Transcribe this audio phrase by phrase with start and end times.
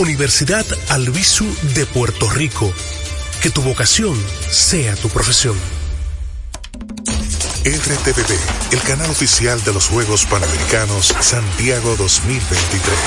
[0.00, 2.72] Universidad Albizu de Puerto Rico.
[3.42, 4.16] Que tu vocación
[4.50, 5.54] sea tu profesión.
[7.64, 8.32] RTVD,
[8.72, 12.98] el canal oficial de los Juegos Panamericanos Santiago 2023.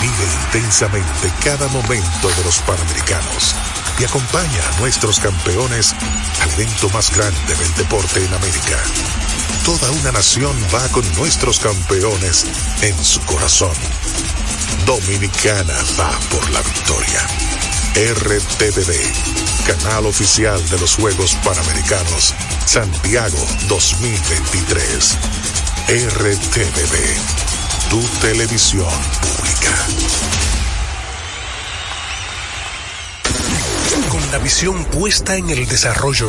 [0.00, 3.54] Vive intensamente cada momento de los Panamericanos
[4.00, 5.94] y acompaña a nuestros campeones
[6.42, 8.82] al evento más grande del deporte en América.
[9.64, 12.46] Toda una nación va con nuestros campeones
[12.82, 13.76] en su corazón.
[14.86, 17.26] Dominicana va por la victoria.
[17.94, 18.92] RTVD,
[19.66, 22.34] canal oficial de los Juegos Panamericanos
[22.66, 25.16] Santiago 2023.
[25.88, 26.96] RTVD,
[27.88, 28.88] tu televisión
[29.22, 29.86] pública.
[34.10, 36.28] Con la visión puesta en el desarrollo,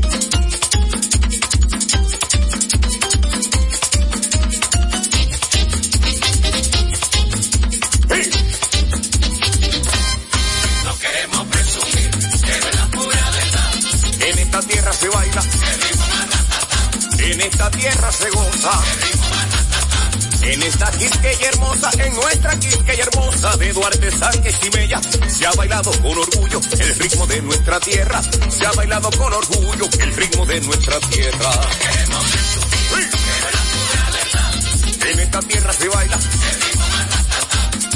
[17.61, 18.71] Esta tierra se goza.
[20.41, 25.51] En esta Quisqueya hermosa, en nuestra Quisqueya hermosa de Duarte, Sánchez y Bella, se ha
[25.51, 28.21] bailado con orgullo el ritmo de nuestra tierra.
[28.49, 31.51] Se ha bailado con orgullo el ritmo de nuestra tierra.
[35.11, 36.19] En esta tierra se baila,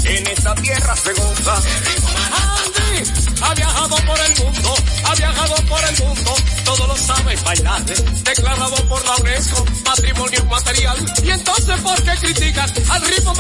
[0.05, 1.55] en esta tierra se goza.
[1.55, 3.11] Andy
[3.41, 8.75] ha viajado por el mundo, ha viajado por el mundo, todo lo sabe bailar, declarado
[8.87, 10.97] por la UNESCO, patrimonio material.
[11.23, 13.33] Y entonces, ¿por qué critican al ritmo?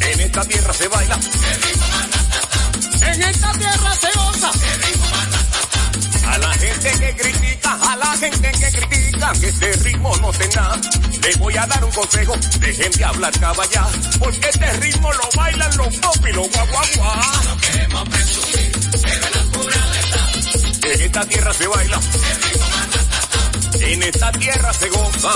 [0.00, 1.18] En esta tierra se baila,
[3.02, 4.50] en esta tierra se goza.
[6.26, 10.80] A la gente que critica, a la gente que critica que este ritmo no tenga,
[11.22, 13.86] le voy a dar un consejo, dejen de hablar caballá,
[14.18, 17.22] porque este ritmo lo bailan los pop y los guaguaguá.
[17.44, 18.72] No queremos presumir,
[19.34, 20.92] la pura verdad.
[20.92, 22.00] En esta tierra se baila,
[23.80, 25.32] en esta tierra se goza.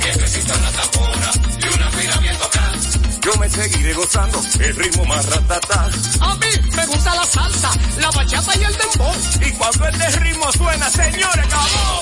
[0.00, 2.72] Necesita una tambora y una fila bien tocada.
[3.22, 5.88] Yo me seguiré gozando el ritmo más ratata.
[6.20, 7.70] A mí me gusta la salsa,
[8.00, 9.14] la bachata y el dembow.
[9.46, 12.01] Y cuando este ritmo suena, señores, acabó.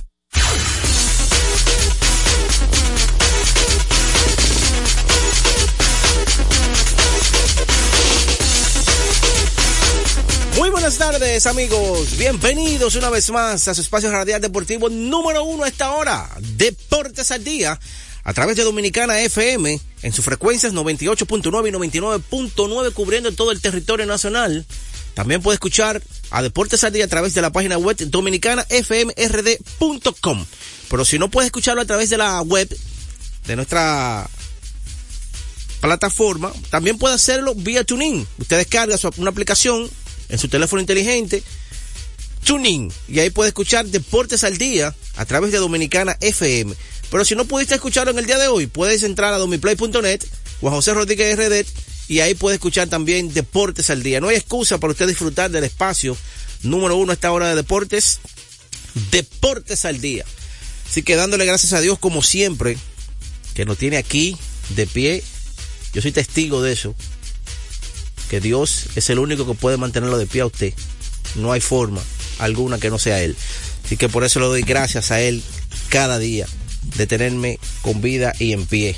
[11.11, 11.45] Tardes.
[11.45, 12.17] amigos.
[12.17, 16.29] Bienvenidos una vez más a su espacio radial deportivo número uno a esta hora.
[16.55, 17.77] Deportes al día.
[18.23, 24.05] A través de Dominicana FM, en sus frecuencias 98.9 y 99.9, cubriendo todo el territorio
[24.05, 24.65] nacional.
[25.13, 30.45] También puede escuchar a Deportes al Día a través de la página web dominicanafmrd.com.
[30.89, 32.73] Pero si no puede escucharlo a través de la web
[33.47, 34.29] de nuestra
[35.81, 38.25] plataforma, también puede hacerlo vía TuneIn.
[38.37, 39.89] Usted descarga una aplicación
[40.31, 41.43] en su teléfono inteligente,
[42.43, 46.73] TuneIn, y ahí puede escuchar Deportes al Día a través de Dominicana FM.
[47.11, 50.21] Pero si no pudiste escucharlo en el día de hoy, puedes entrar a domiplay.net,
[50.61, 51.65] Juan José Rodríguez RD,
[52.07, 54.19] y ahí puede escuchar también Deportes al Día.
[54.19, 56.17] No hay excusa para usted disfrutar del espacio
[56.63, 58.19] número uno a esta hora de deportes,
[59.11, 60.25] Deportes al Día.
[60.89, 62.77] Así que dándole gracias a Dios como siempre,
[63.53, 64.37] que nos tiene aquí
[64.75, 65.23] de pie
[65.93, 66.95] yo soy testigo de eso.
[68.31, 70.73] Que Dios es el único que puede mantenerlo de pie a usted.
[71.35, 72.01] No hay forma
[72.39, 73.35] alguna que no sea Él.
[73.85, 75.43] Así que por eso le doy gracias a Él
[75.89, 76.47] cada día
[76.95, 78.95] de tenerme con vida y en pie.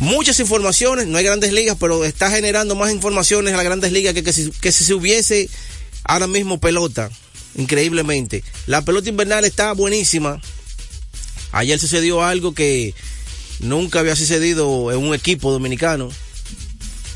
[0.00, 4.12] Muchas informaciones, no hay grandes ligas, pero está generando más informaciones a las grandes ligas
[4.12, 5.48] que, que, si, que si se hubiese
[6.02, 7.10] ahora mismo pelota,
[7.56, 8.42] increíblemente.
[8.66, 10.42] La pelota invernal está buenísima.
[11.52, 12.92] Ayer sucedió algo que
[13.60, 16.10] Nunca había sucedido en un equipo dominicano.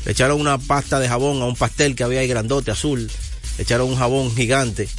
[0.05, 3.09] Le echaron una pasta de jabón a un pastel que había ahí grandote, azul.
[3.57, 4.89] Le echaron un jabón gigante.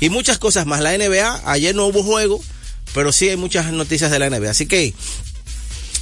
[0.00, 0.80] Y muchas cosas más.
[0.80, 2.42] La NBA, ayer no hubo juego,
[2.94, 4.50] pero sí hay muchas noticias de la NBA.
[4.50, 4.94] Así que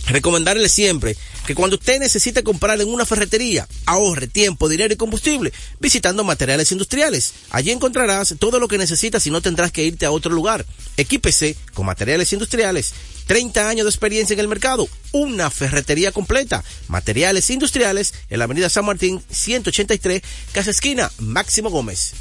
[0.09, 1.17] recomendarle siempre
[1.47, 6.73] que cuando usted necesite comprar en una ferretería, ahorre tiempo, dinero y combustible visitando materiales
[6.73, 7.33] industriales.
[7.51, 10.67] Allí encontrarás todo lo que necesitas y no tendrás que irte a otro lugar.
[10.97, 12.93] Equípese con materiales industriales.
[13.27, 18.71] 30 años de experiencia en el mercado, una ferretería completa, materiales industriales en la avenida
[18.71, 20.23] San Martín 183,
[20.53, 22.15] Casa Esquina, Máximo Gómez.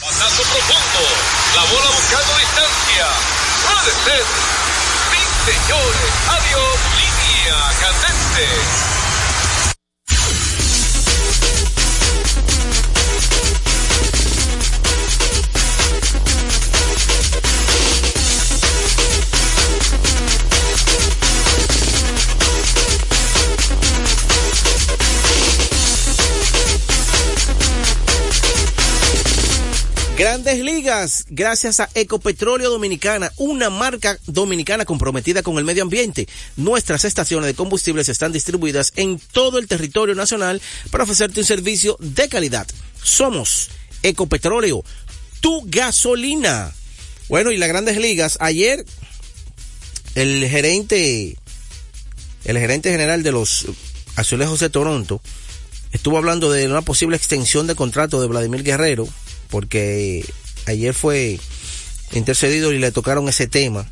[0.00, 1.00] Pasazo profundo,
[1.54, 3.06] la bola buscando distancia,
[3.62, 4.24] puede ser,
[5.12, 6.29] sí señores,
[7.52, 8.99] candente.
[30.20, 36.28] Grandes ligas, gracias a Ecopetróleo Dominicana, una marca dominicana comprometida con el medio ambiente.
[36.56, 41.96] Nuestras estaciones de combustibles están distribuidas en todo el territorio nacional para ofrecerte un servicio
[42.00, 42.66] de calidad.
[43.02, 43.70] Somos
[44.02, 44.84] Ecopetróleo,
[45.40, 46.70] tu gasolina.
[47.30, 48.84] Bueno, y las grandes ligas, ayer
[50.16, 51.38] el gerente,
[52.44, 53.68] el gerente general de los
[54.16, 55.22] Azulejos de Toronto,
[55.92, 59.08] estuvo hablando de una posible extensión de contrato de Vladimir Guerrero
[59.50, 60.24] porque
[60.66, 61.38] ayer fue
[62.12, 63.90] intercedido y le tocaron ese tema.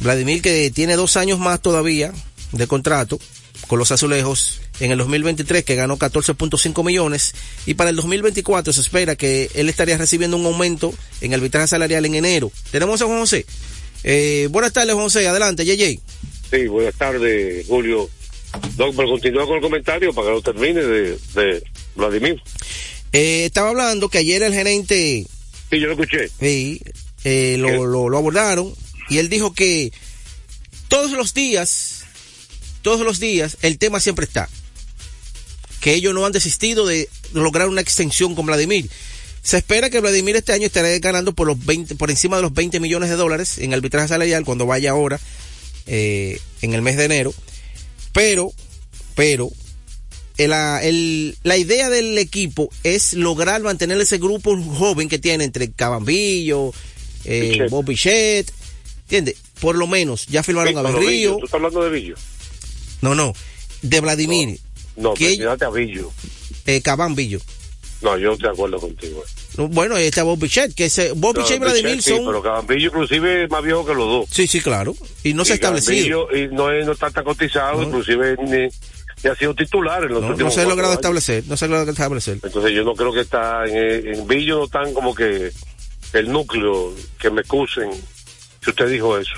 [0.00, 2.12] Vladimir que tiene dos años más todavía
[2.52, 3.18] de contrato
[3.66, 7.34] con los azulejos en el 2023 que ganó 14.5 millones
[7.66, 11.66] y para el 2024 se espera que él estaría recibiendo un aumento en el arbitraje
[11.66, 12.52] salarial en enero.
[12.70, 13.44] Tenemos a Juan José.
[14.04, 16.00] Eh, buenas tardes Juan José, adelante, JJ.
[16.50, 18.08] Sí, buenas tardes Julio.
[18.76, 21.62] Doc, pero continúa con el comentario para que lo termine de
[21.96, 22.40] Vladimir.
[23.12, 25.26] Eh, estaba hablando que ayer el gerente...
[25.70, 26.28] Sí, yo lo escuché.
[26.40, 26.80] Sí,
[27.24, 28.74] eh, lo, lo, lo abordaron
[29.08, 29.92] y él dijo que
[30.88, 32.04] todos los días,
[32.82, 34.48] todos los días, el tema siempre está.
[35.80, 38.88] Que ellos no han desistido de lograr una extensión con Vladimir.
[39.42, 42.52] Se espera que Vladimir este año estará ganando por los 20, por encima de los
[42.52, 45.20] 20 millones de dólares en arbitraje salarial cuando vaya ahora,
[45.86, 47.32] eh, en el mes de enero.
[48.12, 48.52] Pero,
[49.14, 49.50] pero,
[50.46, 55.72] la, el, la idea del equipo es lograr mantener ese grupo joven que tiene entre
[55.72, 56.72] Cabambillo,
[57.24, 58.52] eh, Bob Bichet,
[59.02, 59.34] ¿entiendes?
[59.60, 61.38] Por lo menos, ya firmaron a Berrío.
[61.38, 62.14] ¿Tú estás hablando de Villo?
[63.00, 63.32] No, no,
[63.82, 64.60] de Vladimir.
[64.96, 66.12] No, no que, a Villo.
[66.66, 67.40] Eh, Cabambillo.
[68.00, 69.24] No, yo estoy de acuerdo contigo.
[69.56, 72.18] Bueno, ahí está Bob Bichet, que ese, Bob no, Bichet y Vladimir son...
[72.18, 74.28] Sí, pero Cabambillo inclusive es más viejo que los dos.
[74.30, 74.94] Sí, sí, claro.
[75.24, 76.28] Y no y se ha establecido.
[76.32, 78.68] Y no, es, no está tan cotizado, inclusive ni,
[79.22, 81.64] y ha sido titular en los no, últimos no se ha logrado establecer, no se
[81.64, 82.38] ha logrado establecer.
[82.42, 85.50] Entonces yo no creo que está en, en Villo no están como que
[86.12, 87.90] el núcleo, que me excusen
[88.64, 89.34] si usted dijo eso.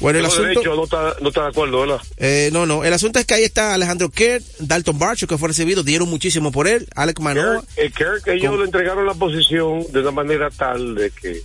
[0.00, 0.44] Bueno, el asunto...
[0.48, 2.00] de hecho, no está, no está de acuerdo, ¿verdad?
[2.16, 2.84] Eh, no, no.
[2.84, 6.50] El asunto es que ahí está Alejandro Kerr, Dalton Barcho, que fue recibido, dieron muchísimo
[6.50, 7.62] por él, Alec Manoa.
[7.74, 11.10] Kerr, eh, Kerr, que ellos Con- le entregaron la posición de una manera tal de
[11.10, 11.42] que,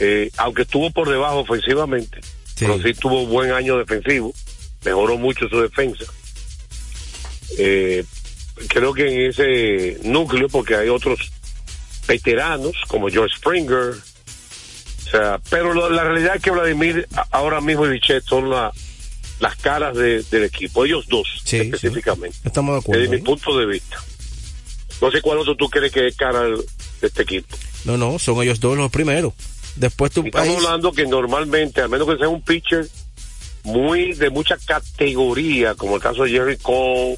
[0.00, 2.64] eh, aunque estuvo por debajo ofensivamente, Sí.
[2.64, 4.32] pero sí tuvo buen año defensivo,
[4.84, 6.04] mejoró mucho su defensa.
[7.58, 8.04] Eh,
[8.68, 11.18] creo que en ese núcleo, porque hay otros
[12.06, 13.94] veteranos como George Springer.
[15.06, 18.72] O sea, pero lo- la realidad es que Vladimir ahora mismo y Vichet son la-
[19.40, 21.66] las caras de- del equipo, ellos dos Sí, sí.
[21.66, 23.00] específicamente, Estamos de acuerdo.
[23.02, 23.24] desde mi ¿eh?
[23.24, 23.98] punto de vista.
[25.00, 26.56] No sé cuál otro tú crees que es cara de
[27.02, 27.54] este equipo.
[27.84, 29.34] No, no, son ellos dos los primeros.
[29.76, 32.88] Después tú Estamos hablando que normalmente, a menos que sea un pitcher
[33.62, 37.16] muy de mucha categoría, como el caso de Jerry Cole,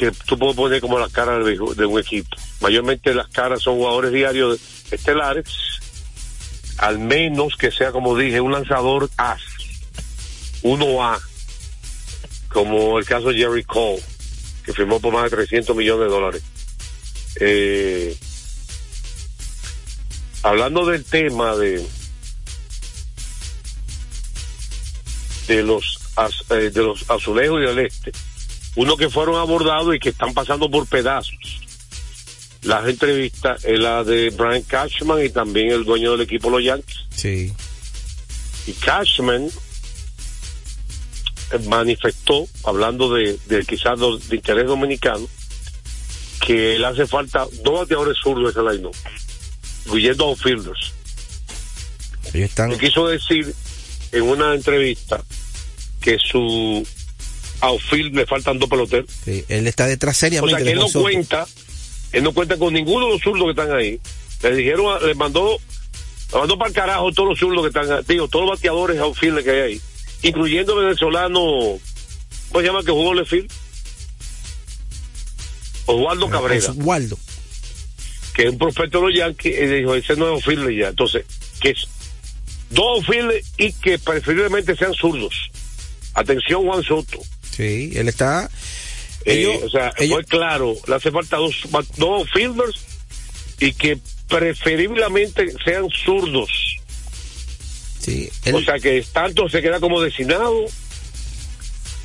[0.00, 2.34] que tú puedes poner como la cara de, un equipo.
[2.62, 4.58] Mayormente las caras son jugadores diarios
[4.90, 5.46] estelares,
[6.78, 9.42] al menos que sea, como dije, un lanzador as,
[10.62, 11.20] uno A,
[12.48, 14.00] como el caso de Jerry Cole,
[14.64, 16.42] que firmó por más de 300 millones de dólares.
[17.38, 18.16] Eh,
[20.42, 21.86] hablando del tema de
[25.46, 25.98] de los
[26.50, 28.12] eh, de los azulejos y del este
[28.76, 31.34] uno que fueron abordados y que están pasando por pedazos
[32.62, 36.98] las entrevistas es la de Brian Cashman y también el dueño del equipo los Yankees
[37.14, 37.52] Sí.
[38.66, 39.48] y Cashman
[41.52, 45.26] eh, manifestó hablando de, de quizás de interés dominicano
[46.46, 48.90] que le hace falta dos bateadores zurdos en ese line
[49.86, 50.92] incluyendo outfielders
[52.34, 52.68] Ellos están.
[52.70, 53.54] me quiso decir
[54.12, 55.22] en una entrevista
[56.00, 56.86] que su
[57.60, 59.08] outfield le faltan dos peloteros.
[59.24, 61.46] sí, él está detrás O seriamente sea que él no cuenta,
[62.12, 64.00] él no cuenta con ninguno de los zurdos que están ahí.
[64.42, 65.58] Le dijeron, a- le mandó,
[66.32, 68.98] le mandó para el carajo todos los zurdos que están ahí, digo, todos los bateadores
[69.00, 69.80] outfield que hay ahí,
[70.22, 71.40] incluyendo venezolano,
[72.48, 73.50] ¿cómo se llama que jugó Lefield?
[75.86, 76.72] Osvaldo Cabrera.
[76.76, 77.18] Waldo.
[78.34, 80.88] que es un prospecto de los Yankees, y dijo, ese no es outfielder ya.
[80.88, 81.24] Entonces,
[81.60, 81.88] que es
[82.70, 85.34] dos outfielders y que preferiblemente sean zurdos.
[86.14, 87.18] Atención, Juan Soto.
[87.60, 88.50] Sí, él está.
[89.26, 91.54] Eh, ellos- o sea, ellos- fue claro, le hace falta dos,
[91.98, 92.80] dos outfielders
[93.58, 93.98] y que
[94.28, 96.50] preferiblemente sean zurdos.
[98.00, 100.64] sí, él- O sea, que tanto se queda como designado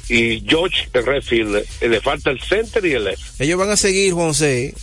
[0.10, 3.40] y George, el redfield, eh, le falta el center y el left.
[3.42, 4.74] ellos van a seguir, Juan C,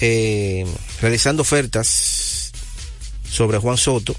[0.00, 0.66] eh,
[1.00, 2.50] realizando ofertas
[3.30, 4.16] sobre Juan Soto.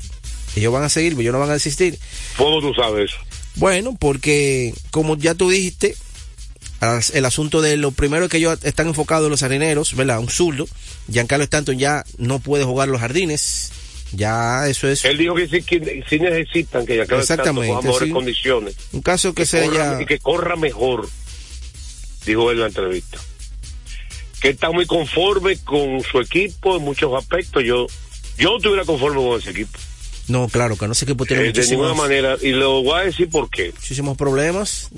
[0.55, 1.99] Ellos van a seguir, pero ellos no van a desistir.
[2.37, 3.17] ¿Cómo tú sabes eso?
[3.55, 5.95] Bueno, porque como ya tú dijiste,
[7.13, 10.19] el asunto de lo primero que ellos están enfocados en los jardines, ¿verdad?
[10.19, 10.67] Un zurdo.
[11.11, 13.71] Giancarlo Stanton ya no puede jugar los jardines.
[14.11, 17.87] Ya eso es Él dijo que sí, que sí necesitan que ya cada Exactamente, tanto
[17.87, 18.13] mejores sí.
[18.13, 18.75] condiciones.
[18.91, 20.01] un caso que se corra- ya...
[20.01, 21.09] y que corra mejor,
[22.25, 23.17] dijo él en la entrevista.
[24.39, 27.63] Que está muy conforme con su equipo en muchos aspectos.
[27.63, 27.87] Yo
[28.37, 29.79] yo no estuviera conforme con ese equipo.
[30.27, 32.37] No, claro, que no sé qué tiene Eh, de ninguna manera.
[32.41, 33.71] Y lo voy a decir por qué.
[33.73, 34.89] muchísimos problemas.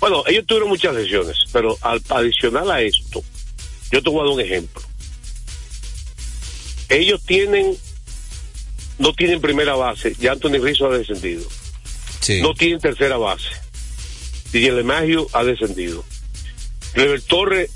[0.00, 3.22] Bueno, ellos tuvieron muchas lesiones, pero al adicional a esto,
[3.90, 4.82] yo te voy a dar un ejemplo.
[6.88, 7.76] Ellos tienen,
[8.98, 11.44] no tienen primera base, ya Anthony Rizzo ha descendido.
[12.20, 12.40] Sí.
[12.42, 13.48] no tienen tercera base.
[14.52, 16.04] Y el Emagio ha descendido.
[16.92, 17.70] Clever Torres,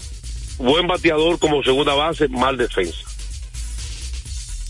[0.59, 2.99] buen bateador como segunda base, mal defensa.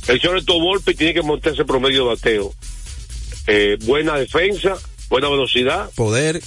[0.09, 2.55] El Choreto Volpe tiene que montar ese promedio de bateo.
[3.47, 4.77] Eh, buena defensa,
[5.09, 6.41] buena velocidad Poder.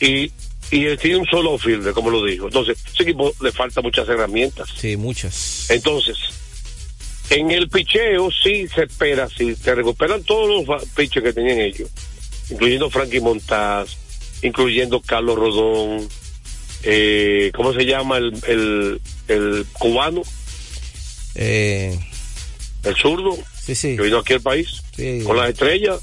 [0.00, 0.30] y,
[0.70, 2.46] y él tiene un solo fielder, como lo dijo.
[2.46, 4.68] Entonces, ese equipo le falta muchas herramientas.
[4.76, 5.66] Sí, muchas.
[5.70, 6.16] Entonces,
[7.30, 11.88] en el picheo sí se espera, si se recuperan todos los pitches que tenían ellos,
[12.50, 13.96] incluyendo Frankie Montaz,
[14.42, 16.08] incluyendo Carlos Rodón,
[16.84, 20.22] eh, ¿cómo se llama el, el, el cubano,
[21.34, 21.98] Eh,
[22.86, 23.96] el zurdo, sí, sí.
[23.96, 25.20] que vino aquí al país, sí.
[25.24, 26.00] con las estrellas?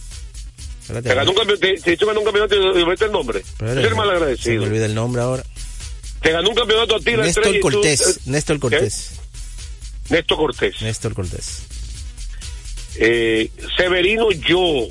[0.81, 3.39] Espérate, Te ganó un campeonato, te, te hizo ganar un campeonato y vete el nombre.
[3.39, 4.63] espérate, es mal Se me agradecido.
[4.63, 5.43] olvida el nombre ahora.
[6.21, 8.01] Te ganó un campeonato a ti la Néstor estrella y tú, Cortés.
[8.01, 9.11] eh, Néstor Cortés.
[10.09, 10.81] Néstor Cortés.
[10.81, 11.61] Néstor Cortés.
[12.95, 14.87] Eh, Severino, yo,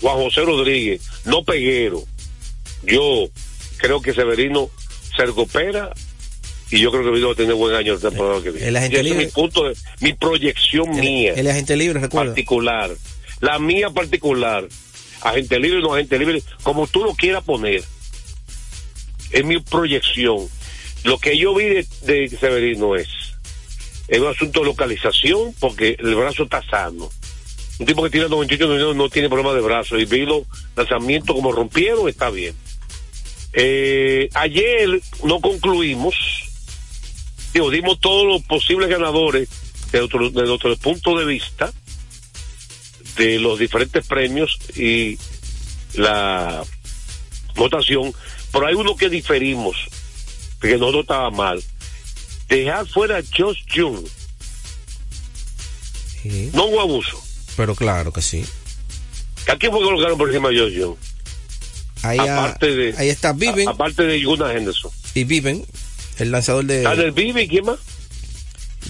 [0.00, 2.04] Juan José Rodríguez, no Peguero,
[2.82, 3.28] yo
[3.78, 4.70] creo que Severino
[5.16, 5.92] se recupera
[6.70, 8.68] y yo creo que Vino va a tener buen año la temporada que viene.
[8.68, 9.26] El agente ese es libre.
[9.26, 12.30] mi punto, de, mi proyección mía, El agente libre, recuerda.
[12.30, 12.90] particular,
[13.40, 14.68] la mía particular,
[15.22, 17.82] agente libre, no agente libre, como tú lo quieras poner,
[19.30, 20.48] es mi proyección.
[21.04, 23.08] Lo que yo vi de, de Severino es,
[24.08, 27.10] es un asunto de localización, porque el brazo está sano.
[27.78, 30.42] Un tipo que tiene 98 millones no tiene problema de brazo y vi los
[30.76, 32.54] lanzamientos como rompieron, está bien.
[33.54, 36.14] Eh, ayer no concluimos,
[37.52, 39.48] digo, dimos todos los posibles ganadores
[39.92, 41.72] de nuestro, de nuestro punto de vista
[43.16, 45.18] de los diferentes premios y
[45.94, 46.62] la
[47.56, 48.12] votación,
[48.52, 49.76] pero hay uno que diferimos,
[50.60, 51.62] que nosotros estaba mal.
[52.48, 54.06] Dejar fuera a Josh Jung
[56.22, 56.50] Sí.
[56.52, 57.22] No hubo abuso.
[57.56, 58.44] Pero claro que sí.
[59.48, 60.96] ¿A quién fue colocaron por encima de Josh Young?
[62.02, 64.90] Ahí, a- Aparte de- ahí está Viven A- aparte de Gunnar Henderson.
[65.14, 65.64] y Viven,
[66.20, 67.78] el lanzador de Tyler Bibi, ¿quién más?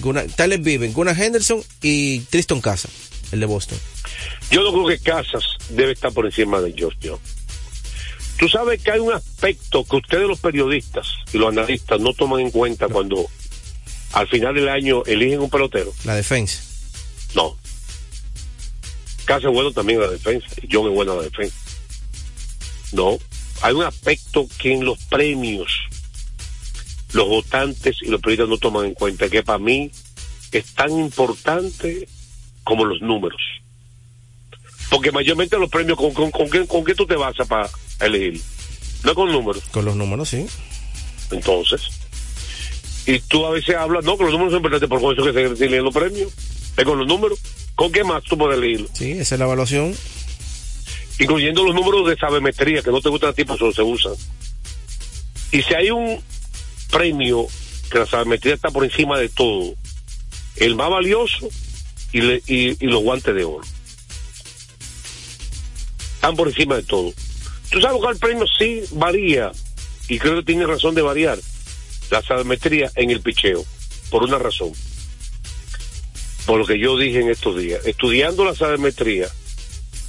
[0.01, 0.59] Gunnar- Tyler
[0.91, 2.89] Gunnar Henderson y Tristan Casa,
[3.31, 3.77] el de Boston.
[4.49, 7.19] Yo no creo que Casas debe estar por encima de Josh Young.
[8.39, 12.39] Tú sabes que hay un aspecto que ustedes los periodistas y los analistas no toman
[12.41, 13.27] en cuenta cuando
[14.13, 15.93] al final del año eligen un pelotero.
[16.03, 16.61] La defensa.
[17.35, 17.55] No.
[19.25, 21.55] Casas es bueno también en la defensa John es bueno en la defensa.
[22.93, 23.17] No.
[23.61, 25.71] Hay un aspecto que en los premios
[27.13, 29.91] los votantes y los periodistas no toman en cuenta, que para mí
[30.51, 32.07] es tan importante
[32.63, 33.41] como los números.
[34.89, 37.69] Porque mayormente los premios, ¿con, con, con qué, con qué tú te basas para
[38.01, 38.41] elegir?
[39.03, 39.63] No con números.
[39.71, 40.45] Con los números, sí.
[41.31, 41.81] Entonces,
[43.05, 45.49] y tú a veces hablas, no, que los números son importantes, por eso que se
[45.49, 46.31] deciden los premios,
[46.77, 47.39] es con los números.
[47.75, 48.89] ¿Con qué más tú puedes elegirlo?
[48.93, 49.95] Sí, esa es la evaluación.
[51.19, 54.13] Incluyendo los números de sabemetría, que no te gustan a ti, pues solo se usan.
[55.51, 56.21] Y si hay un
[56.91, 57.47] premio
[57.89, 59.73] que la sabemetría está por encima de todo,
[60.57, 61.49] el más valioso
[62.11, 63.63] y, le- y, los guantes de oro.
[66.15, 67.13] Están por encima de todo.
[67.71, 69.51] Tú sabes que el premio sí varía,
[70.07, 71.39] y creo que tiene razón de variar,
[72.11, 73.65] la sabemetría en el picheo,
[74.09, 74.71] por una razón.
[76.45, 77.85] Por lo que yo dije en estos días.
[77.85, 79.29] Estudiando la sabemetría,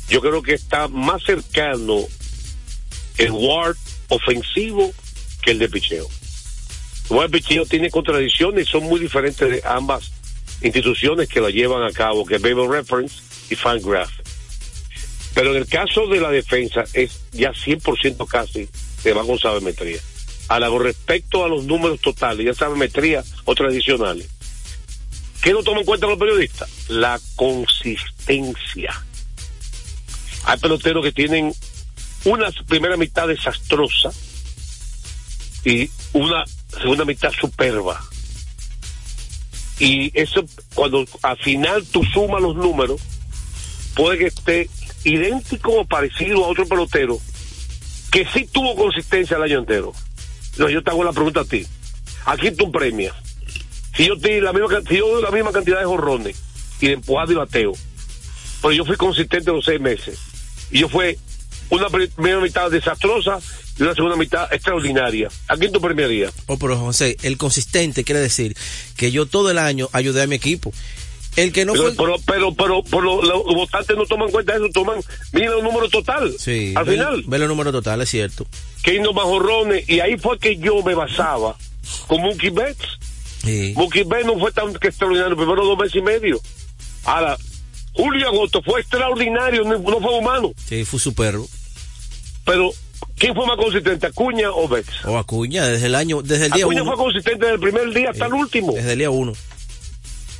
[0.09, 2.01] yo creo que está más cercano
[3.19, 3.77] el WARD
[4.09, 4.93] ofensivo
[5.43, 6.09] que el de picheo.
[7.31, 10.13] Picheo tiene contradicciones y son muy diferentes de ambas
[10.63, 14.11] instituciones que la llevan a cabo, que es Baseball Reference y Fangraph.
[15.35, 18.69] Pero en el caso de la defensa es ya 100% casi
[19.03, 19.99] se va con sabemetría.
[20.49, 24.29] Ahora, con respecto a los números totales, ya sabemetría o tradicionales,
[25.43, 26.69] ¿qué no toman en cuenta los periodistas?
[26.89, 28.93] La consistencia.
[30.45, 31.55] Hay peloteros que tienen
[32.25, 34.13] una primera mitad desastrosa
[35.65, 36.45] y una
[36.81, 38.01] segunda mitad superba.
[39.79, 43.01] Y eso, cuando al final tú sumas los números,
[43.95, 44.71] puede que esté
[45.05, 47.19] idéntico o parecido a otro pelotero
[48.13, 49.93] que sí tuvo consistencia el año entero.
[50.59, 51.67] No, yo te hago la pregunta a ti.
[52.27, 53.15] Aquí tú premias.
[53.97, 56.37] Si yo te la misma, si yo doy la misma cantidad de jorrones
[56.81, 57.73] y de empujado y bateo,
[58.61, 60.19] pero yo fui consistente los seis meses.
[60.71, 61.19] Y yo fue
[61.71, 63.41] una pri- primera mitad desastrosa
[63.79, 65.29] y una segunda mitad extraordinaria.
[65.49, 66.33] ¿A quién tú premiarías?
[66.47, 68.57] Oh, pero José, el consistente quiere decir
[68.97, 70.73] que yo todo el año ayudé a mi equipo.
[71.35, 71.95] El que no pero, fue...
[71.97, 75.01] pero, pero, pero, pero los, votantes no toman en cuenta eso, toman,
[75.33, 76.35] miren el número total.
[76.39, 78.47] Sí, Al ve, final, ve los números totales, es cierto.
[78.83, 81.57] que hizo más jorrones, y ahí fue que yo me basaba
[82.07, 82.85] con Mookie Betts.
[83.43, 83.73] Sí.
[83.75, 86.39] Mookie Betts no fue tan que extraordinario, primero dos meses y medio.
[87.05, 87.39] Ahora,
[87.95, 90.53] julio agosto fue extraordinario, no, no fue humano.
[90.69, 91.49] Sí, fue superbo.
[92.45, 92.73] Pero,
[93.23, 95.05] ¿quién fue más consistente, Acuña o Betts?
[95.05, 96.91] O Acuña, desde el año, desde el día Acuña uno.
[96.97, 98.73] fue consistente desde el primer día hasta el último.
[98.73, 99.33] Desde el día uno.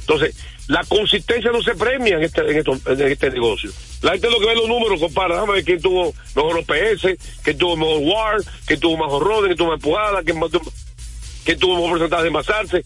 [0.01, 0.35] Entonces,
[0.67, 3.71] la consistencia no se premia en este, en esto- en este negocio.
[4.03, 7.57] La gente lo que ve los números, compara, déjame ver quién tuvo mejor OPS, quién
[7.59, 12.23] tuvo mejor WAR, quién tuvo más horrores, quién tuvo más empujada, quién, tuvo mejor porcentaje
[12.23, 12.85] de envasarse.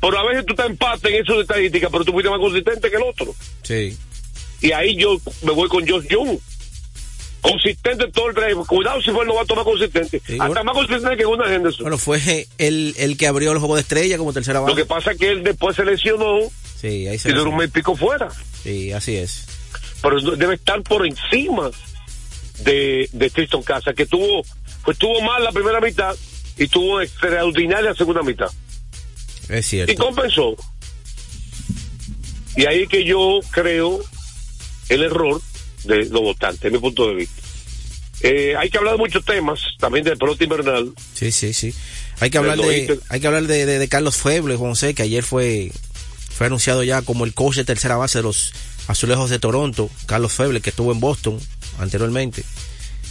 [0.00, 2.88] Pero a veces tú te empates en eso de estadística, pero tú fuiste más consistente
[2.90, 3.34] que el otro.
[3.62, 3.96] Sí.
[4.60, 6.38] Y ahí yo me voy con Josh Young.
[7.44, 8.64] Consistente todo el trayecto.
[8.64, 10.18] Cuidado si fue el novato más consistente.
[10.26, 10.64] Sí, Hasta bueno.
[10.64, 11.82] más consistente que Gunnar Henderson.
[11.84, 14.76] Bueno, fue el, el que abrió el juego de estrella como tercera Lo base.
[14.76, 16.38] que pasa es que él después se lesionó
[16.80, 18.28] Sí, ahí y se duró un mes y pico fuera.
[18.62, 19.44] Sí, así es.
[20.00, 21.70] pero debe estar por encima
[22.60, 24.42] de, de Tristan Casa, que tuvo,
[24.84, 26.16] pues tuvo mal la primera mitad
[26.56, 28.48] y tuvo extraordinaria la segunda mitad.
[29.50, 29.94] Es Y cierto.
[30.02, 30.56] compensó.
[32.56, 34.00] Y ahí que yo creo
[34.88, 35.42] el error
[35.84, 37.42] de los votantes, en mi punto de vista.
[38.20, 40.92] Eh, hay que hablar de muchos temas, también del pelota invernal.
[41.14, 41.74] Sí, sí, sí.
[42.20, 45.22] Hay que hablar de, hay que hablar de, de- de Carlos Feble, José, que ayer
[45.24, 45.72] fue,
[46.30, 48.52] fue anunciado ya como el coach de tercera base de los
[48.86, 49.90] azulejos de Toronto.
[50.06, 51.38] Carlos Feble, que estuvo en Boston
[51.78, 52.44] anteriormente.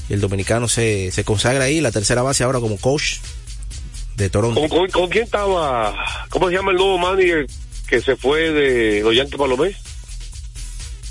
[0.10, 3.18] Y el dominicano se, se consagra ahí, la tercera base ahora como coach
[4.16, 4.60] de Toronto.
[4.62, 5.96] ¿Con, con, con quién estaba?
[6.30, 7.46] ¿Cómo se llama el nuevo manager
[7.88, 9.76] que se fue de los Yankees Palomé?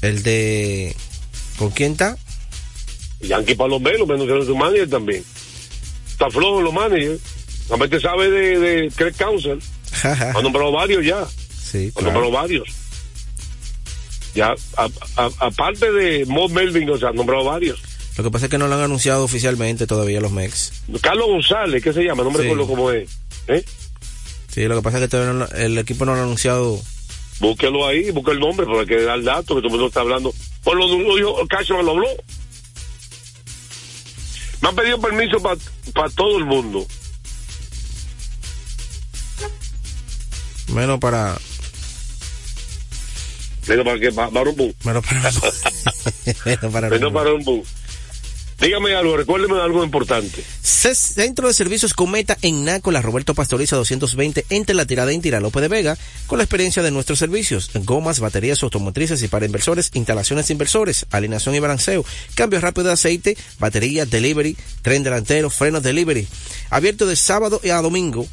[0.01, 0.97] El de,
[1.63, 2.17] ¿con quién está?
[3.21, 5.25] Yankee Palomé, lo menos su manager también.
[6.11, 7.21] Está flojo los managers.
[7.69, 9.59] Realmente sabe de, de Craig Council.
[10.03, 11.25] Ha nombrado varios ya.
[11.49, 12.69] sí, Ha nombrado varios.
[14.35, 14.55] Ya,
[15.39, 17.81] aparte de Mo Melvin, o sea, ha nombrado varios.
[18.17, 20.73] Lo que pasa es que no lo han anunciado oficialmente todavía los Mex.
[21.01, 22.25] Carlos González, ¿qué se llama?
[22.25, 22.43] No me Sí.
[22.43, 23.09] recuerdo cómo es.
[23.49, 23.65] ¿Eh?
[24.49, 26.81] Sí, lo que pasa es que todavía no- el equipo no lo ha anunciado
[27.41, 29.87] Búsquelo ahí, busque el nombre, pero hay que dar el dato, que todo el mundo
[29.89, 30.33] está hablando.
[30.63, 32.09] Por lo lo dijo, Cashman lo habló.
[34.61, 36.87] Me han pedido permiso para todo el mundo.
[40.69, 41.37] Menos para.
[43.67, 44.75] Menos para que para, un boom.
[44.85, 45.43] Menos para un
[46.45, 47.63] Menos para, Menos para un boom.
[48.63, 50.45] Dígame algo, recuérdeme algo importante.
[50.63, 55.63] Centro de Servicios Cometa en Nácola, Roberto Pastoriza 220, entre la tirada en Tira López
[55.63, 55.99] de Vega,
[56.29, 61.57] con la experiencia de nuestros servicios, gomas, baterías automotrices y para inversores, instalaciones inversores, alineación
[61.57, 62.05] y balanceo,
[62.37, 66.29] cambio rápido de aceite, batería, delivery, tren delantero, frenos delivery.
[66.71, 68.29] Abierto de sábado a domingo,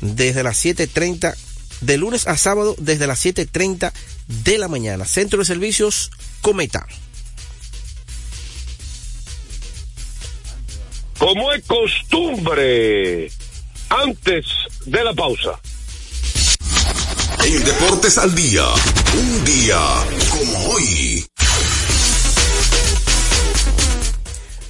[0.00, 1.36] desde las 7.30,
[1.82, 3.92] de lunes a sábado, desde las 7.30
[4.42, 5.04] de la mañana.
[5.04, 6.10] Centro de Servicios
[6.40, 6.86] Cometa.
[11.18, 13.30] Como es costumbre,
[13.88, 14.46] antes
[14.84, 15.60] de la pausa.
[17.44, 18.64] En Deportes al Día,
[19.14, 19.78] un día
[20.30, 21.26] como hoy.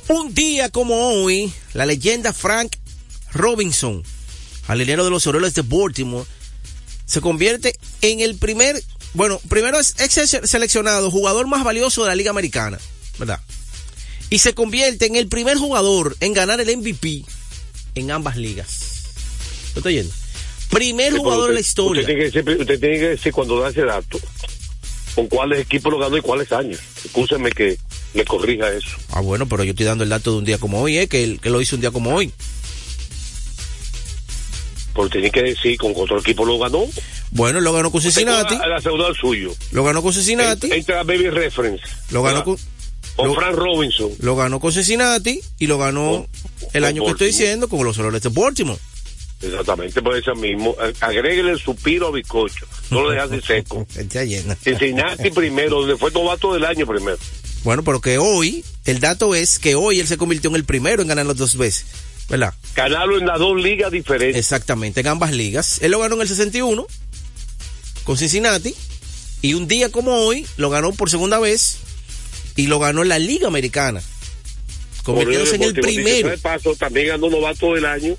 [0.09, 2.77] Un día como hoy, la leyenda Frank
[3.33, 4.03] Robinson,
[4.69, 6.27] alilero de los Orioles de Baltimore,
[7.07, 8.83] se convierte en el primer,
[9.15, 12.79] bueno, primero es ex seleccionado, jugador más valioso de la Liga Americana,
[13.19, 13.41] ¿verdad?
[14.31, 17.25] Y se convierte en el primer jugador en ganar el MVP
[17.95, 19.05] en ambas ligas.
[19.75, 20.13] ¿Lo estoy yendo?
[20.71, 22.01] Primer jugador en la historia.
[22.03, 24.19] Usted tiene, que decir, cuando da ese dato
[25.15, 26.79] con cuáles equipos lo ganó y cuáles años.
[27.05, 27.79] Escúcheme que
[28.13, 28.97] me corrija eso.
[29.11, 31.09] Ah, bueno, pero yo estoy dando el dato de un día como hoy, ¿eh?
[31.09, 32.33] que, que lo hizo un día como hoy.
[34.93, 36.87] Porque tiene que decir con otro equipo lo ganó.
[37.31, 38.57] Bueno, lo ganó con Cincinnati.
[38.57, 39.55] La, la suyo.
[39.71, 40.71] Lo ganó con Cincinnati.
[40.73, 41.83] Entra Baby Reference.
[42.11, 42.57] Lo ganó con
[43.17, 44.11] o Frank Robinson.
[44.21, 46.27] Lo ganó con Cincinnati y lo ganó
[46.73, 48.79] el año que estoy diciendo con los Orioles de Baltimore.
[49.43, 50.75] Exactamente, por eso mismo.
[51.01, 52.67] Agréguele el suspiro a bizcocho.
[52.91, 53.87] No lo dejas de seco.
[54.63, 57.19] Cincinnati primero, donde fue novato del año primero.
[57.65, 61.03] Bueno, pero que hoy, el dato es que hoy él se convirtió en el primero
[61.03, 61.87] en ganar las dos veces.
[62.29, 62.55] ¿Verdad?
[62.75, 64.37] Ganarlo en las dos ligas diferentes.
[64.37, 65.81] Exactamente, en ambas ligas.
[65.83, 66.87] Él lo ganó en el 61
[68.05, 68.75] con Cincinnati
[69.43, 71.79] y un día como hoy lo ganó por segunda vez
[72.57, 74.03] y lo ganó en la Liga Americana.
[75.03, 76.31] Convirtiéndose en el primero.
[76.31, 78.17] De paso, también ganó novato del año.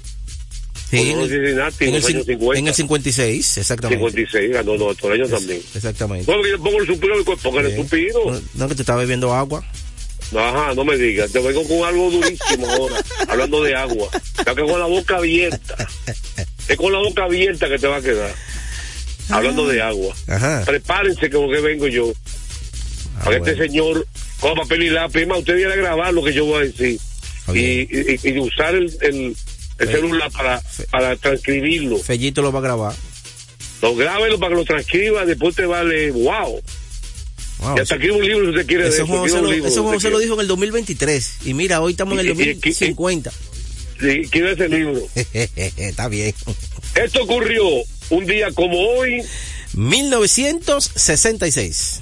[0.89, 2.59] Sí, en, el, en, el, 50.
[2.59, 3.99] en el 56, exactamente.
[3.99, 5.61] 56, ganó novato del año también.
[5.75, 6.31] Exactamente.
[6.31, 8.41] No, yo pongo el suspiro, pongo el suspiro.
[8.53, 9.65] No, que te estaba bebiendo agua.
[10.35, 14.09] Ajá, no me digas, te vengo con algo durísimo ahora, hablando de agua.
[14.37, 15.87] Está que con la boca abierta.
[16.67, 18.33] Es con la boca abierta que te va a quedar.
[19.29, 20.15] Hablando de agua.
[20.27, 20.63] Ajá.
[20.65, 22.13] Prepárense que lo que vengo yo.
[23.19, 24.05] Ah, para este señor
[24.39, 25.25] con papel y lápiz.
[25.25, 26.99] Más, usted viene a grabar lo que yo voy a decir.
[27.53, 29.35] Y, y, usar el, el,
[29.77, 31.97] celular para, para transcribirlo.
[31.97, 32.93] Fellito lo va a grabar.
[33.81, 36.61] Lo grábelo para que lo transcriba, después te vale, wow.
[37.77, 39.67] y hasta aquí un libro si usted quiere eso de eso.
[39.67, 41.37] eso se lo dijo en el 2023.
[41.45, 43.31] Y mira, hoy estamos en el 2050.
[43.99, 45.01] Sí, quiero ese libro.
[45.33, 46.35] Está bien.
[46.95, 47.63] Esto ocurrió
[48.09, 49.21] un día como hoy.
[49.73, 52.01] 1966.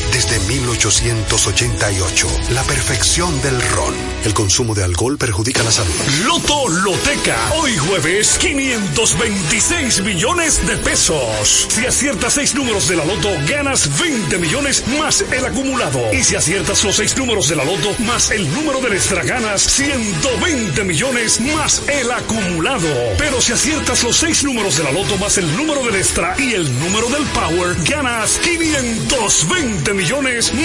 [0.11, 2.27] desde 1888.
[2.51, 3.95] La perfección del ron.
[4.25, 5.93] El consumo de alcohol perjudica la salud.
[6.25, 7.37] Loto Loteca.
[7.55, 11.67] Hoy jueves, 526 millones de pesos.
[11.69, 16.13] Si aciertas seis números de la Loto, ganas 20 millones más el acumulado.
[16.13, 19.23] Y si aciertas los seis números de la loto más el número de la extra
[19.23, 22.87] ganas 120 millones más el acumulado.
[23.17, 26.53] Pero si aciertas los seis números de la loto más el número del extra y
[26.53, 30.00] el número del power, ganas 520 millones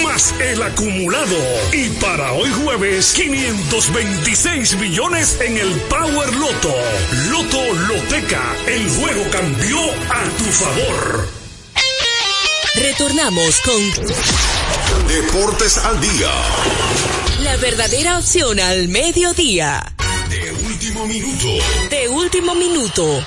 [0.03, 1.37] más el acumulado.
[1.72, 6.75] Y para hoy jueves, 526 millones en el Power Loto.
[7.29, 11.29] Loto Loteca, el juego cambió a tu favor.
[12.77, 16.31] Retornamos con Deportes al día.
[17.42, 19.94] la verdadera opción al mediodía.
[20.31, 21.49] De último minuto.
[21.90, 23.22] De último minuto.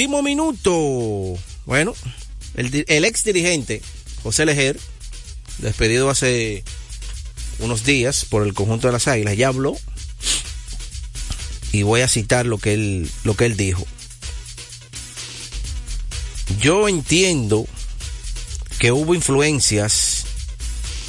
[0.00, 1.38] Último minuto.
[1.66, 1.94] Bueno,
[2.54, 3.82] el, ex dirigente
[4.22, 4.80] José Lejer,
[5.58, 6.64] despedido hace
[7.58, 9.76] unos días por el conjunto de las Águilas, ya habló
[11.72, 13.86] y voy a citar lo que él, lo que él dijo.
[16.58, 17.66] Yo entiendo
[18.78, 20.24] que hubo influencias.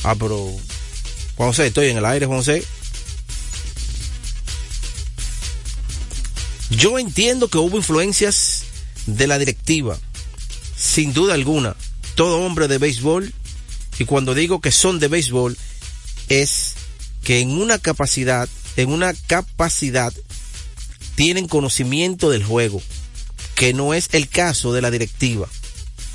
[0.03, 0.53] Ah, pero
[1.37, 2.61] José, estoy en el aire, José.
[6.71, 8.50] Yo entiendo que hubo influencias
[9.17, 9.97] de la directiva,
[10.77, 11.75] sin duda alguna.
[12.15, 13.33] Todo hombre de béisbol,
[13.99, 15.57] y cuando digo que son de béisbol,
[16.29, 16.73] es
[17.23, 20.13] que en una capacidad, en una capacidad,
[21.15, 22.81] tienen conocimiento del juego,
[23.55, 25.47] que no es el caso de la directiva.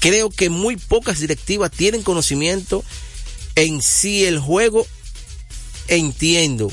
[0.01, 2.85] Creo que muy pocas directivas tienen conocimiento
[3.55, 4.87] en sí el juego.
[5.89, 6.71] Entiendo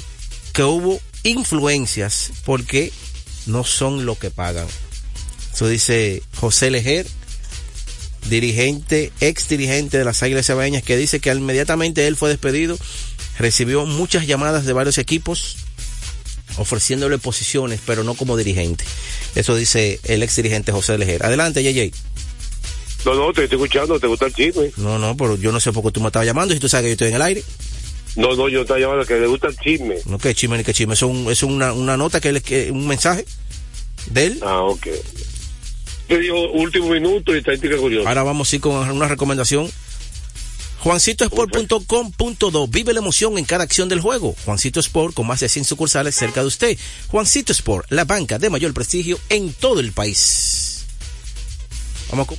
[0.53, 2.91] que hubo influencias porque
[3.45, 4.67] no son lo que pagan.
[5.53, 7.05] Eso dice José Lejer,
[8.29, 12.77] dirigente, ex dirigente de las Águilas Cebaeñas, que dice que inmediatamente él fue despedido,
[13.37, 15.57] recibió muchas llamadas de varios equipos
[16.57, 18.83] ofreciéndole posiciones, pero no como dirigente.
[19.35, 21.25] Eso dice el ex dirigente José Lejer.
[21.25, 21.91] Adelante, JJ.
[23.05, 24.71] No, no, te estoy escuchando, te gusta el chisme.
[24.77, 26.83] No, no, pero yo no sé por qué tú me estabas llamando si tú sabes
[26.85, 27.43] que yo estoy en el aire.
[28.15, 29.95] No, no, yo estaba llamando que le gusta el chisme.
[30.05, 30.93] No, que chisme ni que chisme.
[30.93, 33.25] Es, un- es una, una nota que, él- que un mensaje
[34.11, 34.39] de él.
[34.43, 34.87] Ah, ok.
[36.07, 38.09] Te digo último minuto y estadística curiosa.
[38.09, 39.69] Ahora vamos sí con una recomendación.
[40.83, 44.35] JuancitoSport.com.do Vive la emoción en cada acción del juego.
[44.43, 46.77] Juancito Sport con más de 100 sucursales cerca de usted.
[47.07, 50.85] Juancito Sport, la banca de mayor prestigio en todo el país.
[52.09, 52.37] Vamos con...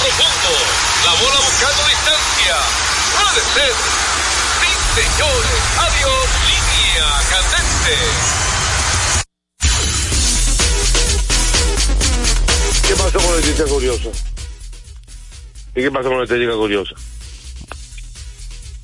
[0.00, 0.52] Profundo.
[1.04, 2.56] La bola buscando distancia.
[3.16, 3.74] Puede ser.
[4.60, 5.60] Sí, señores.
[5.78, 6.28] Adiós.
[6.46, 8.49] Línea candente.
[13.00, 14.10] Pasó con la estadística curiosa?
[15.74, 16.94] ¿Y qué pasó con la estadística curiosa?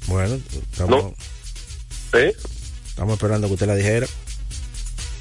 [0.07, 1.15] Bueno, estamos,
[2.13, 2.33] ¿Eh?
[2.87, 4.07] estamos esperando que usted la dijera.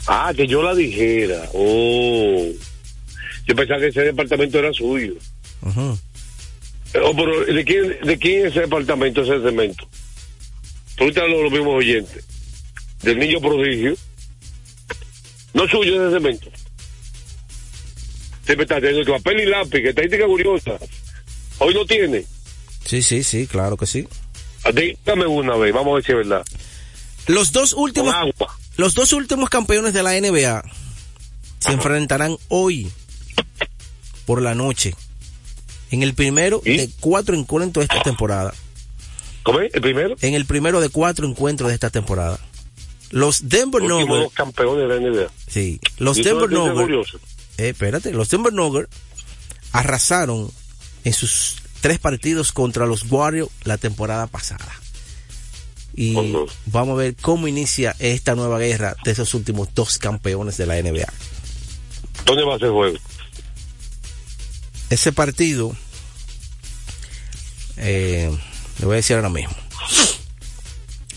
[0.08, 1.50] Ah, que yo la dijera.
[1.54, 2.46] Oh.
[3.48, 5.16] Yo pensaba que ese departamento era suyo.
[5.62, 6.00] Ujú.
[7.04, 9.88] Oh, pero ¿de quién, ¿de quién es ese departamento, ese cemento?
[11.00, 12.24] Ahorita los, los mismos oyentes.
[13.02, 13.96] Del niño prodigio.
[15.54, 16.50] No es suyo ese cemento.
[18.46, 20.72] Siempre está teniendo que papel y lápiz, que estadística curiosa.
[21.60, 22.26] Hoy no tiene.
[22.86, 24.08] Sí, sí, sí, claro que sí.
[24.64, 26.46] Ah, Dígame una vez, vamos a ver si es verdad.
[27.28, 28.56] Los dos últimos, agua.
[28.78, 30.64] los dos últimos campeones de la NBA
[31.60, 32.92] se enfrentarán hoy
[34.26, 34.94] por la noche.
[35.92, 36.78] En el primero ¿Y?
[36.78, 38.54] de cuatro encuentros de esta temporada.
[39.44, 39.74] ¿Cómo es?
[39.74, 40.16] ¿El primero?
[40.22, 42.40] En el primero de cuatro encuentros de esta temporada.
[43.12, 44.34] Los Denver Nuggets.
[44.34, 45.32] campeones de la NBA.
[45.48, 47.12] Sí, los ¿Y eso Denver Nuggets.
[47.58, 48.90] Eh, espérate, los Nuggets
[49.72, 50.52] arrasaron
[51.04, 54.72] en sus tres partidos contra los Warriors la temporada pasada.
[55.96, 56.14] Y
[56.66, 60.82] vamos a ver cómo inicia esta nueva guerra de esos últimos dos campeones de la
[60.82, 61.08] NBA.
[62.26, 62.98] ¿Dónde va a ser el juego?
[64.90, 65.76] Ese partido,
[67.78, 68.30] eh,
[68.80, 69.56] le voy a decir ahora mismo,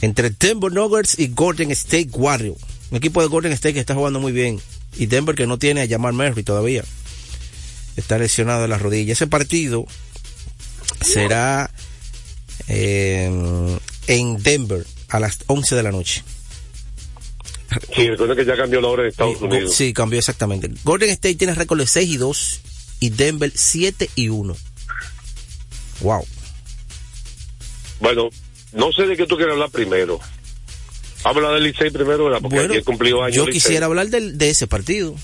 [0.01, 2.61] entre Denver Nuggets y Golden State Warriors.
[2.91, 4.61] Un equipo de Golden State que está jugando muy bien.
[4.97, 6.85] Y Denver que no tiene a Jamal Murray todavía.
[7.97, 9.13] Está lesionado de la rodilla.
[9.13, 9.87] Ese partido
[11.01, 11.71] será
[12.69, 14.87] eh, en Denver.
[15.09, 16.23] a las 11 de la noche.
[17.95, 19.75] Sí, recuerda que ya cambió la hora de Estados Unidos.
[19.75, 20.71] Sí, cambió exactamente.
[20.85, 22.61] Golden State tiene récord de 6 y 2
[23.01, 24.57] y Denver 7 y 1.
[26.01, 26.27] Wow.
[28.01, 28.31] Bueno,
[28.73, 30.21] no sé de qué tú quieres hablar primero.
[31.25, 32.41] Habla del Licey primero, ¿verdad?
[32.41, 33.37] Porque Bueno, ayer cumplió años.
[33.37, 35.15] yo quisiera hablar de ese partido.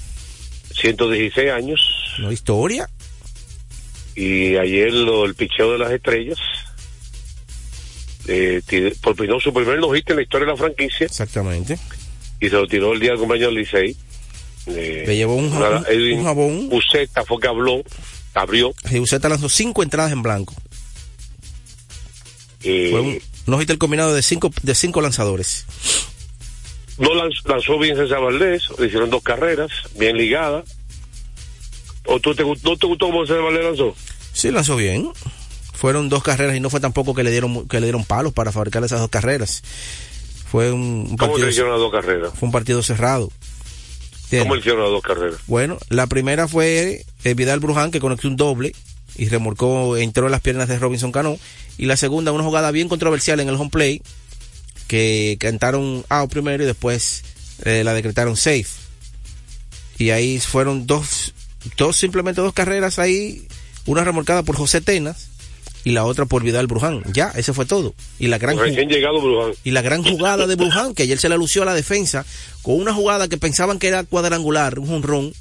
[0.80, 1.80] 116 años.
[2.18, 2.88] No historia.
[4.16, 6.38] Y ayer lo, el picheo de las estrellas.
[8.26, 11.06] Eh, tir- propinó su primer no en la historia de la franquicia.
[11.06, 11.78] Exactamente.
[12.40, 13.96] Y se lo tiró el día del cumpleaños del Licey.
[14.66, 16.68] Eh, Le llevó un, un- Edwin un jabón.
[16.72, 17.82] Uceta fue que habló,
[18.34, 18.72] abrió.
[18.88, 20.54] Giuseppe lanzó 5 entradas en blanco.
[22.62, 25.66] eh, Fue un no el combinado de 5 de cinco lanzadores.
[26.98, 30.64] no lanz- lanzó bien César Valdés, le hicieron dos carreras, bien ligadas.
[32.06, 33.94] ¿O tú te, no te gustó cómo César Valdés lanzó?
[34.32, 35.10] Sí, lanzó bien.
[35.72, 38.52] Fueron dos carreras y no fue tampoco que le dieron que le dieron palos para
[38.52, 39.62] fabricar esas dos carreras.
[40.50, 42.30] Fue un, un ¿Cómo partido le hicieron las dos carreras?
[42.38, 43.30] fue un partido cerrado.
[44.38, 45.36] ¿Cómo le hicieron las dos carreras?
[45.46, 48.72] Bueno, la primera fue eh, Vidal Bruján que conectó un doble
[49.16, 51.38] y remolcó, entró en las piernas de Robinson Cano.
[51.78, 54.02] Y la segunda, una jugada bien controversial en el home play,
[54.86, 57.24] que cantaron out primero y después
[57.64, 58.66] eh, la decretaron safe.
[59.98, 61.34] Y ahí fueron dos,
[61.76, 63.46] dos, simplemente dos carreras ahí,
[63.86, 65.30] una remolcada por José Tenas
[65.84, 67.02] y la otra por Vidal Bruján.
[67.12, 67.94] Ya, ese fue todo.
[68.18, 69.52] Y la gran, llegado Bruján.
[69.62, 72.24] y la gran jugada de Bruján, que ayer se le lució a la defensa,
[72.62, 75.32] con una jugada que pensaban que era cuadrangular, un jonrón,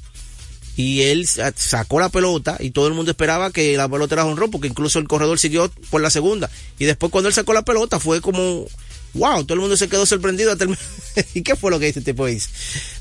[0.76, 4.24] y él sa- sacó la pelota y todo el mundo esperaba que la pelota era
[4.24, 6.50] jonrón, porque incluso el corredor siguió por la segunda.
[6.78, 8.66] Y después cuando él sacó la pelota fue como,
[9.14, 10.50] wow, todo el mundo se quedó sorprendido.
[10.52, 10.76] hasta el-
[11.34, 12.48] ¿Y qué fue lo que este tipo hizo?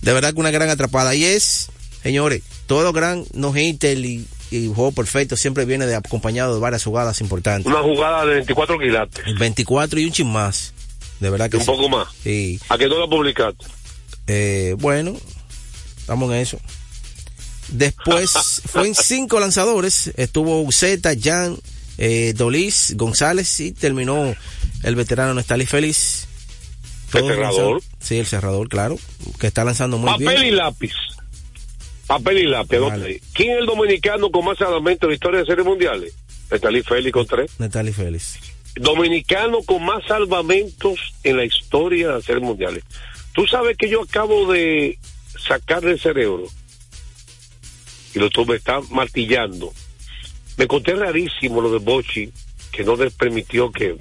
[0.02, 1.16] De verdad que una gran atrapada.
[1.16, 1.70] Y es,
[2.04, 6.84] señores, todo gran no hitter y, y juego perfecto siempre viene de acompañado de varias
[6.84, 7.66] jugadas importantes.
[7.66, 9.40] Una jugada de 24 quilates.
[9.40, 10.74] 24 y un chin más.
[11.20, 11.68] De verdad que Un sí.
[11.68, 12.08] poco más.
[12.22, 12.60] Sí.
[12.70, 13.66] ¿A que no la publicaste?
[14.28, 15.16] Eh, bueno,
[15.98, 16.60] estamos en eso.
[17.74, 20.12] Después fue en cinco lanzadores.
[20.16, 21.58] Estuvo Uceta, Jan,
[21.98, 24.36] eh, Dolis, González y terminó
[24.84, 26.28] el veterano Nestalí Félix.
[27.14, 27.82] El Todos cerrador.
[28.00, 28.98] Sí, el cerrador, claro.
[29.40, 30.46] Que está lanzando muy Papel bien.
[30.46, 30.94] y lápiz.
[32.06, 32.78] Papel y lápiz.
[32.78, 33.22] Vale.
[33.34, 36.14] ¿Quién es el dominicano con más salvamentos en la historia de series mundiales?
[36.52, 37.52] Estalí Félix con tres.
[37.58, 38.38] Nestalí Félix.
[38.76, 42.84] Dominicano con más salvamentos en la historia de las series mundiales.
[43.34, 45.00] Tú sabes que yo acabo de
[45.48, 46.48] sacar del cerebro
[48.13, 49.73] y lo tú me estás martillando.
[50.58, 52.32] Me conté rarísimo lo de Bochi,
[52.71, 53.95] que no les permitió que,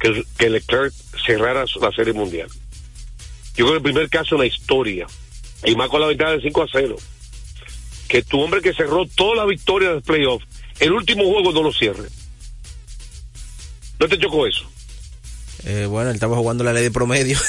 [0.00, 0.92] que, que Leclerc
[1.24, 2.48] cerrara la serie mundial.
[3.56, 5.06] Yo creo que el primer caso en la historia,
[5.64, 6.96] y más con la ventaja de 5 a 0,
[8.08, 10.42] que tu hombre que cerró toda la victoria del playoff,
[10.80, 12.08] el último juego no lo cierre.
[13.98, 14.70] ¿No te chocó eso?
[15.68, 17.38] Eh, bueno, él estaba jugando la ley de promedio.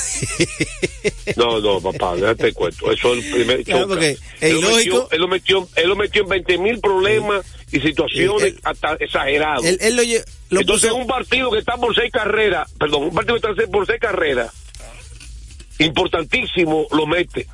[1.36, 2.92] No, no, papá, déjate cuento.
[2.92, 6.24] Eso es el primer Claro, porque es él, metió, él, lo metió, él lo metió
[6.24, 9.64] en 20 mil problemas y situaciones Él- él- hasta exageradas.
[9.64, 9.96] él, él
[10.50, 13.72] lo, Entonces, puso- un partido que está por seis carreras, perdón, un partido que está
[13.72, 14.52] por seis carreras,
[15.80, 17.48] importantísimo, lo mete.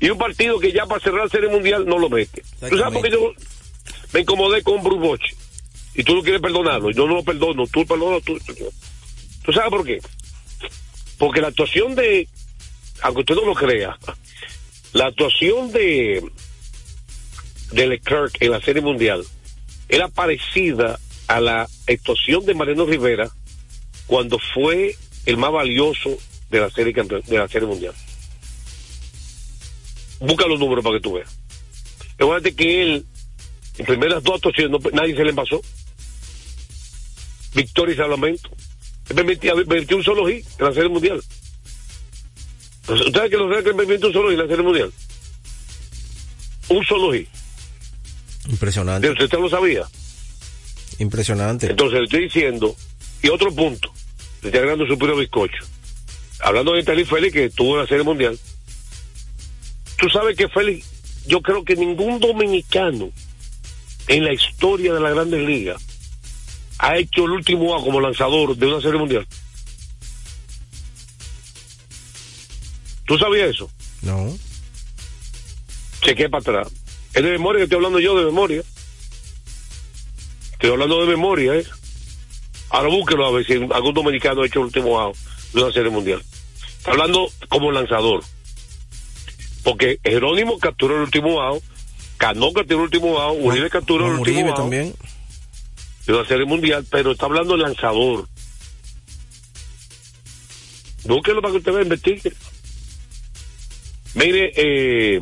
[0.00, 2.42] Y un partido que ya para cerrar la Serie Mundial no lo mete.
[2.68, 3.32] ¿Tú sabes por qué yo
[4.12, 5.34] me incomodé con Bruce Bochy?
[5.94, 8.72] Y tú no quieres perdonarlo, yo no lo perdono, tú perdonas, tú, tú, tú.
[9.50, 10.00] ¿Tú sabes por qué?
[11.18, 12.28] Porque la actuación de,
[13.02, 13.98] aunque usted no lo crea,
[14.92, 16.22] la actuación de,
[17.72, 19.24] de Leclerc en la Serie Mundial
[19.88, 23.28] era parecida a la actuación de Mariano Rivera
[24.06, 24.94] cuando fue
[25.26, 26.16] el más valioso
[26.48, 27.94] de la serie de la serie mundial.
[30.20, 31.36] Busca los números para que tú veas.
[32.18, 33.04] Recuerda que él,
[33.78, 35.60] en primeras dos actuaciones, nadie se le pasó.
[37.52, 38.48] Victoria y salvamento.
[39.14, 41.22] Permitía, permitió un solo hit en la serie mundial.
[42.82, 44.92] Entonces, ¿Usted sabe que los Lakers permitió un solo hit en la serie mundial?
[46.68, 47.28] Un solo hit.
[48.48, 49.86] Impresionante, ¿Usted lo sabía?
[50.98, 51.66] impresionante.
[51.70, 52.76] Entonces le estoy diciendo,
[53.22, 53.90] y otro punto,
[54.42, 55.64] le estoy agregando su puro bizcocho.
[56.40, 58.38] Hablando de Talí Félix, que tuvo la serie mundial,
[59.98, 60.86] tú sabes que Félix,
[61.26, 63.10] yo creo que ningún dominicano
[64.08, 65.82] en la historia de la Grandes Ligas
[66.82, 69.26] ha hecho el último A como lanzador de una serie mundial.
[73.06, 73.70] ¿Tú sabías eso?
[74.00, 74.34] No.
[76.00, 76.68] Chequé para atrás.
[77.12, 78.62] Es de memoria que estoy hablando yo de memoria.
[80.52, 81.66] Estoy hablando de memoria, ¿eh?
[82.70, 85.16] Ahora búsquelo a ver si algún dominicano ha hecho el último out
[85.52, 86.22] de una serie mundial.
[86.78, 88.22] Está hablando como lanzador.
[89.64, 91.62] Porque Jerónimo capturó el último out,
[92.16, 94.94] Cano capturó el último out, Uribe capturó el último Uribe
[96.06, 98.28] de una serie mundial, pero está hablando de lanzador.
[101.04, 102.32] Búsquelo para que usted vea, investigue.
[104.14, 105.20] Mire, eh,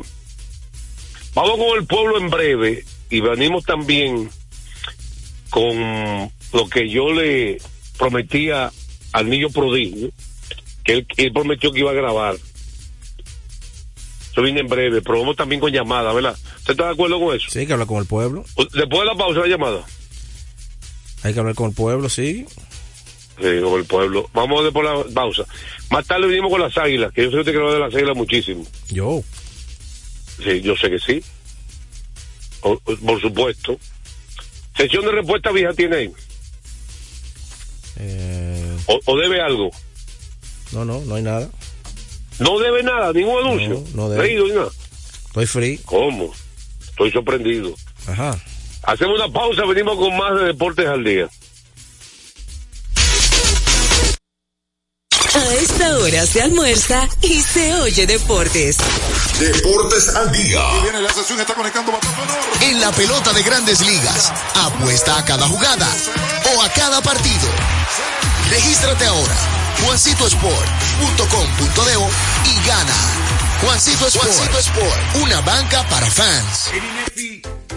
[1.33, 4.29] vamos con el pueblo en breve y venimos también
[5.49, 7.59] con lo que yo le
[7.97, 8.71] prometía
[9.13, 10.09] al niño prodigio,
[10.83, 12.35] que él, él prometió que iba a grabar.
[14.31, 16.37] Eso viene en breve, pero vamos también con llamada, ¿verdad?
[16.57, 17.49] ¿Usted está de acuerdo con eso?
[17.49, 18.45] Sí, que hablar con el pueblo.
[18.73, 19.85] Después de la pausa, la llamada.
[21.23, 22.45] Hay que hablar con el pueblo, sí.
[23.39, 24.29] Sí, con el pueblo.
[24.33, 25.43] Vamos después de la pausa.
[25.89, 28.15] Más tarde venimos con las águilas, que yo sé que quiere hablar de las águilas
[28.17, 28.65] muchísimo.
[28.89, 29.23] Yo.
[30.43, 31.23] Sí, yo sé que sí.
[32.61, 33.77] O- o- por supuesto.
[34.75, 36.11] Sesión de respuesta vieja tiene ahí.
[37.97, 39.71] Eh, O, o debe algo.
[40.71, 41.49] no, no, no hay nada.
[42.39, 43.83] No debe nada, ningún anuncio.
[43.93, 44.23] No, no debe.
[44.23, 44.69] Leído ni nada.
[45.27, 45.77] Estoy free.
[45.85, 46.33] ¿Cómo?
[46.89, 47.73] Estoy sorprendido.
[48.07, 48.37] Ajá.
[48.89, 51.27] Hacemos una pausa, venimos con más de deportes al día.
[55.35, 58.77] A esta hora se almuerza y se oye deportes.
[59.37, 60.63] Deportes al día.
[60.81, 61.91] Viene la sesión, está conectando.
[62.61, 65.87] En la pelota de grandes ligas, apuesta a cada jugada
[66.55, 67.47] o a cada partido.
[68.49, 69.35] Regístrate ahora,
[69.85, 71.93] juancitosport.com.de
[72.49, 72.95] y gana.
[73.61, 76.71] Juancito Sport, Juancito Sport, una banca para fans.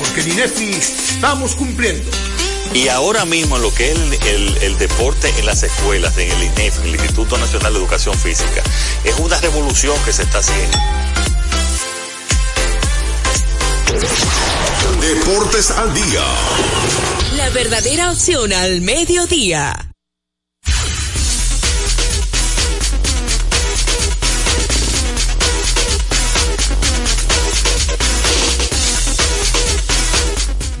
[0.00, 2.10] porque en INEFI estamos cumpliendo.
[2.74, 6.42] Y ahora mismo lo que es el, el- el deporte en las escuelas, en el
[6.44, 8.62] INEF, el Instituto Nacional de Educación Física,
[9.04, 10.78] es una revolución que se está haciendo.
[15.00, 16.22] Deportes al día.
[17.36, 19.89] La verdadera opción al mediodía.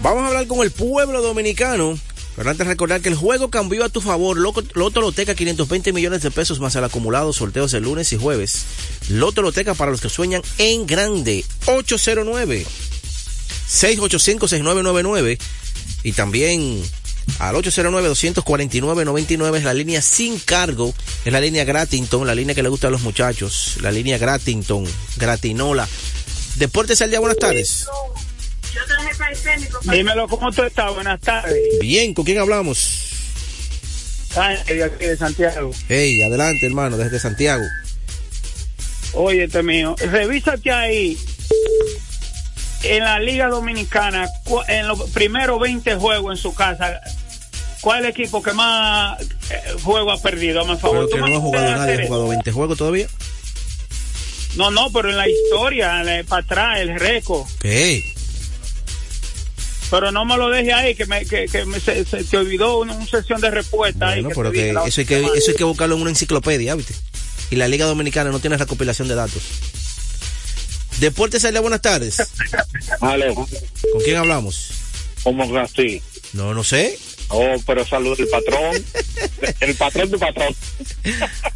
[0.02, 1.98] Vamos a hablar con el pueblo dominicano.
[2.36, 4.38] Pero antes recordar que el juego cambió a tu favor.
[4.38, 7.32] Loto Loteca 520 millones de pesos más el acumulado.
[7.32, 8.64] Sorteos de lunes y jueves.
[9.10, 11.44] Loto Loteca para los que sueñan en grande.
[11.66, 12.64] 809
[13.66, 15.38] 685 6999
[16.02, 16.82] y también
[17.38, 20.94] al 809-249-99 es la línea sin cargo,
[21.24, 24.84] es la línea Gratington, la línea que le gusta a los muchachos, la línea Gratington,
[25.16, 25.88] Gratinola.
[26.56, 27.86] Deportes al día, buenas tardes.
[29.84, 30.94] Dímelo, ¿cómo tú estás?
[30.94, 31.56] Buenas tardes.
[31.80, 33.10] Bien, ¿con quién hablamos?
[34.36, 35.70] Ángel, de aquí de Santiago.
[35.88, 37.64] Hey, adelante hermano, desde Santiago.
[39.14, 41.18] Oye, este mío, revísate ahí
[42.82, 44.28] en la Liga Dominicana,
[44.68, 47.00] en los primeros 20 juegos en su casa,
[47.80, 50.62] ¿cuál equipo que más eh, juego ha perdido?
[50.62, 50.98] El favor.
[50.98, 53.08] Pero ¿Tú que no me ha jugado nadie, ha jugado 20 juegos todavía.
[54.56, 57.46] No, no, pero en la historia, para atrás, el récord.
[57.60, 58.02] ¿Qué?
[59.90, 62.78] Pero no me lo deje ahí, que, me, que, que me- se, se te olvidó
[62.78, 64.22] una, una sesión de respuesta ahí.
[64.22, 65.34] Que pero que eso hay que, semana.
[65.36, 66.94] eso hay que buscarlo en una enciclopedia, ¿viste?
[67.50, 69.42] Y la Liga Dominicana no tiene recopilación de datos.
[71.00, 72.18] Deportes al día, buenas tardes.
[73.00, 73.48] Aló, ¿Con
[74.04, 74.70] quién hablamos?
[75.22, 76.02] ¿cómo que así?
[76.32, 76.98] No, no sé.
[77.28, 78.84] Oh, pero salud el patrón.
[79.60, 80.54] el patrón de patrón.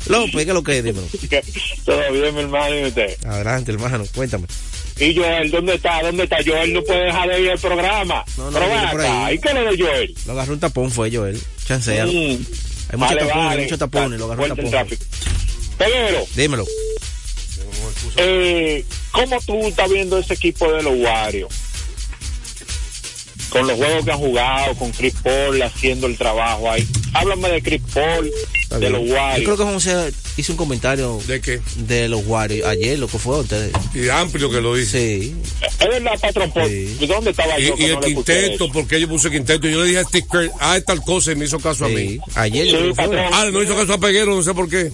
[0.07, 0.85] López, ¿qué es lo que es?
[0.85, 1.07] Dímelo.
[1.85, 3.16] Todo bien, mi hermano, y usted.
[3.26, 4.47] Adelante, hermano, cuéntame.
[5.01, 6.03] Y Joel, ¿dónde está?
[6.03, 6.36] ¿Dónde está?
[6.47, 8.24] Joel no puede dejar de ir al programa.
[8.36, 9.34] No, no, pero ven por ahí.
[9.34, 10.14] ¿y qué le de Joel?
[10.26, 11.40] Lo agarró un tapón, fue Joel.
[11.66, 12.07] Chancea.
[12.07, 12.11] Mm.
[12.11, 13.62] Hay muchos Vale, tapones, vale.
[13.62, 14.88] muchos tapones, lo agarró un tapón.
[15.78, 16.64] Pero, Dímelo.
[18.16, 21.55] eh, ¿cómo tú estás viendo ese equipo de los Warriors?
[23.55, 26.84] Con los juegos que han jugado, con Chris Paul haciendo el trabajo ahí.
[27.12, 28.28] Háblame de Chris Paul,
[28.64, 28.92] Está de bien.
[28.92, 29.44] los Yo Warriors.
[29.44, 31.20] creo que José hizo un comentario.
[31.28, 31.61] ¿De qué?
[31.76, 32.66] De los Warriors.
[32.66, 33.70] Ayer, lo que fue ustedes.
[33.94, 35.20] Y amplio que lo dice.
[35.20, 35.36] Sí.
[35.61, 36.68] Es verdad, patrón, Paul.
[36.68, 37.74] ¿Y ¿dónde estaba Y, yo?
[37.78, 39.68] y el no quinteto, porque yo puse quinteto.
[39.68, 42.18] Yo le dije a Steve Kerr, ah, tal cosa y me hizo caso a mí.
[42.34, 43.20] Ayer, Sí, yo que fue.
[43.32, 44.90] Ah, no hizo caso a Peguero, no sé por qué.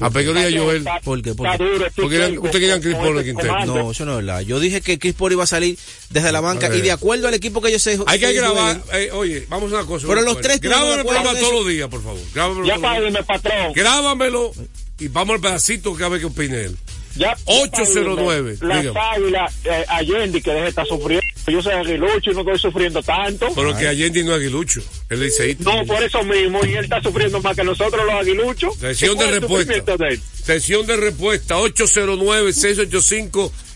[0.00, 0.84] A Peguero y a Joel.
[1.04, 1.34] ¿Por qué?
[1.34, 1.64] ¿Por Está qué?
[1.70, 3.74] duro, Porque Kerr, usted quería Chris Paul en comando.
[3.74, 4.40] No, eso no es verdad.
[4.40, 5.78] Yo dije que Chris Paul iba a salir
[6.10, 9.10] desde la banca y de acuerdo al equipo que ellos se Hay que grabar, eh,
[9.12, 10.06] oye, vamos a una cosa.
[10.08, 12.20] Pero los tres Grábame el programa todos los días, por favor.
[12.34, 13.72] Grábamelo Ya págueme, patrón.
[13.74, 14.52] Grábamelo
[14.98, 16.76] y vamos al pedacito que a ver qué opina él.
[17.14, 21.21] Ya, 809, Las águilas, eh, Allende, que deje de estar sufriendo.
[21.46, 23.48] Yo soy aguilucho y no estoy sufriendo tanto.
[23.54, 24.80] Pero que Allende no es aguilucho.
[25.08, 28.76] Él dice No, por eso mismo, y él está sufriendo más que nosotros los aguiluchos.
[28.78, 29.96] Sesión de ¿Cuál es el respuesta.
[29.96, 30.20] de?
[30.44, 31.56] Sesión de respuesta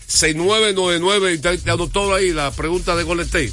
[0.07, 1.31] 809-685-6999.
[1.31, 3.51] Y está- te anotó ahí la pregunta de Golden State.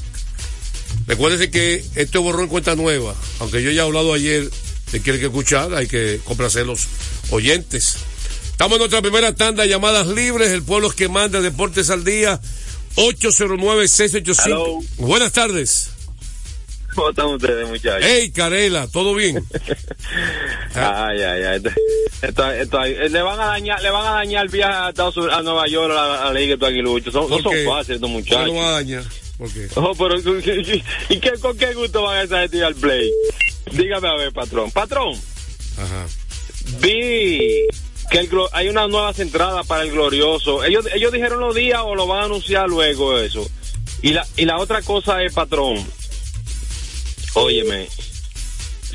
[1.07, 3.15] Recuérdense que esto es borrón cuenta nueva.
[3.41, 4.49] Aunque yo ya he hablado ayer
[4.93, 6.87] de que hay que escuchar, hay que complacer los
[7.31, 7.97] oyentes.
[8.51, 12.41] Estamos en nuestra primera tanda, llamadas libres, el pueblo es que manda Deportes al Día,
[12.97, 14.85] 809-685.
[14.99, 15.91] Buenas tardes.
[16.95, 18.05] ¿Cómo están ustedes, muchachos?
[18.09, 19.45] Hey, Carela, ¿todo bien?
[20.77, 21.57] Ay, ay, ay.
[22.23, 25.17] Esto- esto- esto- le van a dañar, le van a dañar el viaje a, Estados
[25.17, 27.13] Unidos, a Nueva York a la, a la Liga de estos aguiluchos.
[27.13, 28.47] Son, no ¿Por son fáciles estos ¿Qué muchachos.
[28.47, 29.03] lo va a dañar?
[29.39, 29.69] ¿Por qué?
[29.75, 30.17] Oh, pero,
[31.09, 33.11] ¿y qué, con qué gusto van a esa gente al play?
[33.73, 34.71] Dígame a ver, patrón.
[34.71, 35.21] Patrón,
[35.79, 36.07] Ajá.
[36.81, 37.67] vi
[38.11, 40.65] que el hay unas nuevas entradas para el glorioso.
[40.65, 43.49] Ellos, ellos dijeron los días o lo van a anunciar luego eso.
[44.03, 45.85] Y la, y la otra cosa es, patrón,
[47.35, 47.89] óyeme,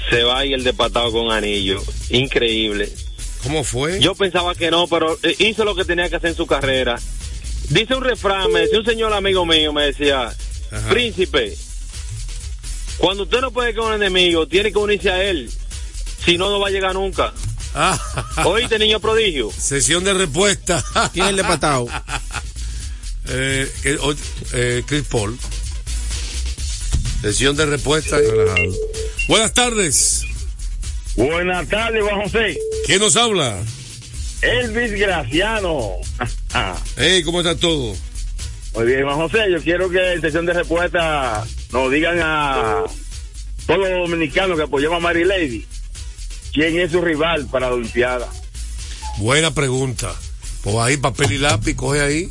[0.10, 1.82] se va y el de patado con anillo.
[2.10, 2.92] Increíble.
[3.44, 4.00] ¿Cómo fue?
[4.00, 7.00] Yo pensaba que no, pero eh, hizo lo que tenía que hacer en su carrera.
[7.70, 10.34] Dice un refrán, me decía un señor amigo mío, me decía,
[10.90, 11.56] príncipe,
[12.98, 15.50] cuando usted no puede con un enemigo, tiene que unirse a él.
[16.26, 17.34] Si no, no va a llegar nunca.
[18.46, 19.52] Oíste, niño prodigio.
[19.52, 20.84] Sesión de respuesta.
[21.14, 21.88] ¿Quién es el de patao?
[23.28, 23.72] eh,
[24.54, 25.38] eh, Chris Paul.
[27.22, 28.18] Sesión de respuesta.
[29.28, 30.24] Buenas tardes.
[31.16, 32.58] Buenas tardes, Juan José.
[32.86, 33.58] ¿Quién nos habla?
[34.42, 35.92] Elvis Graciano.
[36.98, 37.96] Hey, ¿cómo está todo?
[38.74, 39.52] Muy bien, Juan José.
[39.52, 42.84] Yo quiero que en sesión de respuesta nos digan a
[43.68, 45.68] todos los dominicanos que apoyamos a Mary Lady
[46.54, 48.28] quién es su rival para la Olimpiada.
[49.18, 50.14] Buena pregunta.
[50.64, 52.30] Pues ahí, papel y lápiz, coge ahí.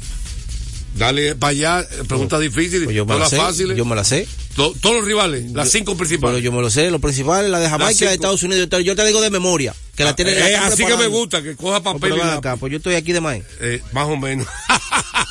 [0.95, 1.87] Dale para allá.
[2.09, 2.85] Preguntas difíciles.
[2.85, 3.77] Pues yo me la todas sé, fáciles.
[3.77, 4.27] yo me la sé.
[4.57, 6.35] To- todos los rivales, las cinco principales.
[6.37, 8.15] Pero yo me lo sé, los principales, la de Jamaica y la de.
[8.17, 8.61] Estados Unidos.
[8.63, 9.75] Yo te, yo te digo de memoria.
[9.95, 12.39] Que la tiene, la Eh, así que me gusta, que coja No, papel y lápiz.
[12.39, 13.39] acá, pues yo estoy aquí de más.
[13.61, 14.47] Eh, más o menos.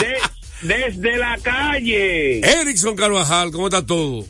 [0.00, 0.18] De-
[0.60, 2.40] desde la calle.
[2.40, 4.26] Erickson Carvajal, ¿cómo está todo?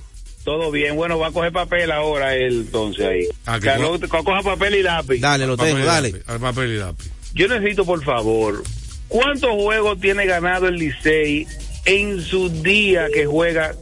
[0.49, 3.29] Todo bien, bueno, va a coger papel ahora él, entonces ahí.
[3.45, 5.21] Ah, que Carlos, co- coja papel y lápiz.
[5.21, 6.11] Dale, lo Papel tengo, dale.
[6.13, 7.11] lápiz, al papel y lápiz.
[7.35, 8.63] Yo necesito, por favor,
[9.09, 11.47] ¿cuántos juegos tiene ganado el Licey
[11.85, 13.75] en su día que juega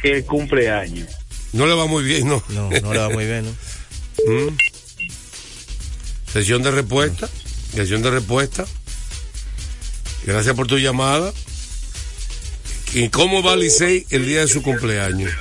[0.00, 1.08] que cumple años?
[1.52, 2.40] No le va muy bien, ¿no?
[2.50, 3.50] No, no le va muy bien, ¿no?
[4.32, 4.56] Mm.
[6.32, 7.28] Sesión de respuesta.
[7.74, 8.64] Sesión de respuesta.
[10.24, 11.32] Gracias por tu llamada.
[12.94, 15.32] ¿Y cómo va Licey el día de su cumpleaños?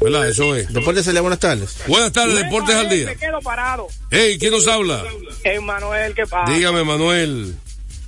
[0.00, 0.28] ¿Verdad?
[0.28, 0.72] Eso es.
[0.72, 1.76] Deportes al día, buenas tardes.
[1.86, 3.06] Buenas tardes, Deportes al día.
[3.06, 3.86] Me quedo parado.
[4.10, 5.04] Hey, ¿quién nos habla?
[5.44, 6.52] Emanuel, ¿qué pasa?
[6.52, 7.54] Dígame, Manuel.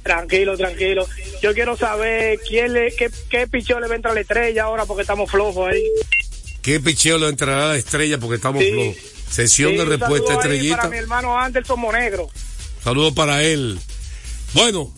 [0.02, 1.06] Tranquilo, tranquilo.
[1.42, 4.64] Yo quiero saber quién le, qué, qué pichón le va a entrar a la estrella
[4.64, 5.82] ahora porque estamos flojos ahí.
[6.62, 8.70] ¿Qué picheo le entrará a la estrella porque estamos Sí.
[8.72, 8.96] flojos?
[9.30, 10.76] Sesión Sí, de respuesta, estrellita.
[10.76, 12.30] Para mi hermano Anderson Monegro.
[12.82, 13.78] Saludos para él.
[14.54, 14.92] Bueno,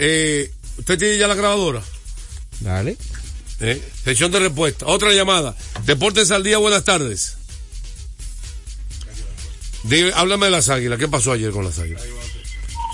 [0.00, 1.80] eh, ¿usted tiene ya la grabadora?
[2.60, 2.96] Dale.
[3.60, 4.86] Eh, Sesión de respuesta.
[4.86, 5.56] Otra llamada.
[5.84, 7.36] Deportes al día, buenas tardes.
[9.84, 10.98] Dime, háblame de las águilas.
[10.98, 12.02] ¿Qué pasó ayer con las águilas?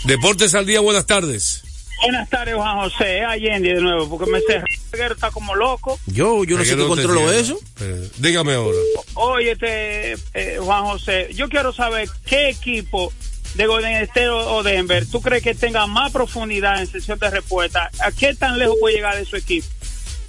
[0.05, 1.63] Deportes al día, buenas tardes.
[2.03, 3.21] Buenas tardes, Juan José.
[3.21, 5.15] Es Allende de nuevo, porque me cerró.
[5.15, 5.99] está como loco.
[6.07, 7.59] Yo, yo no sé Reguero qué te controlo eso.
[7.81, 8.77] Eh, dígame ahora.
[9.15, 13.13] Oye, este, eh, Juan José, yo quiero saber qué equipo
[13.55, 17.31] de Golden State o o Denver tú crees que tenga más profundidad en sesión de
[17.31, 17.91] respuesta.
[18.01, 19.67] ¿A qué tan lejos puede llegar de su equipo?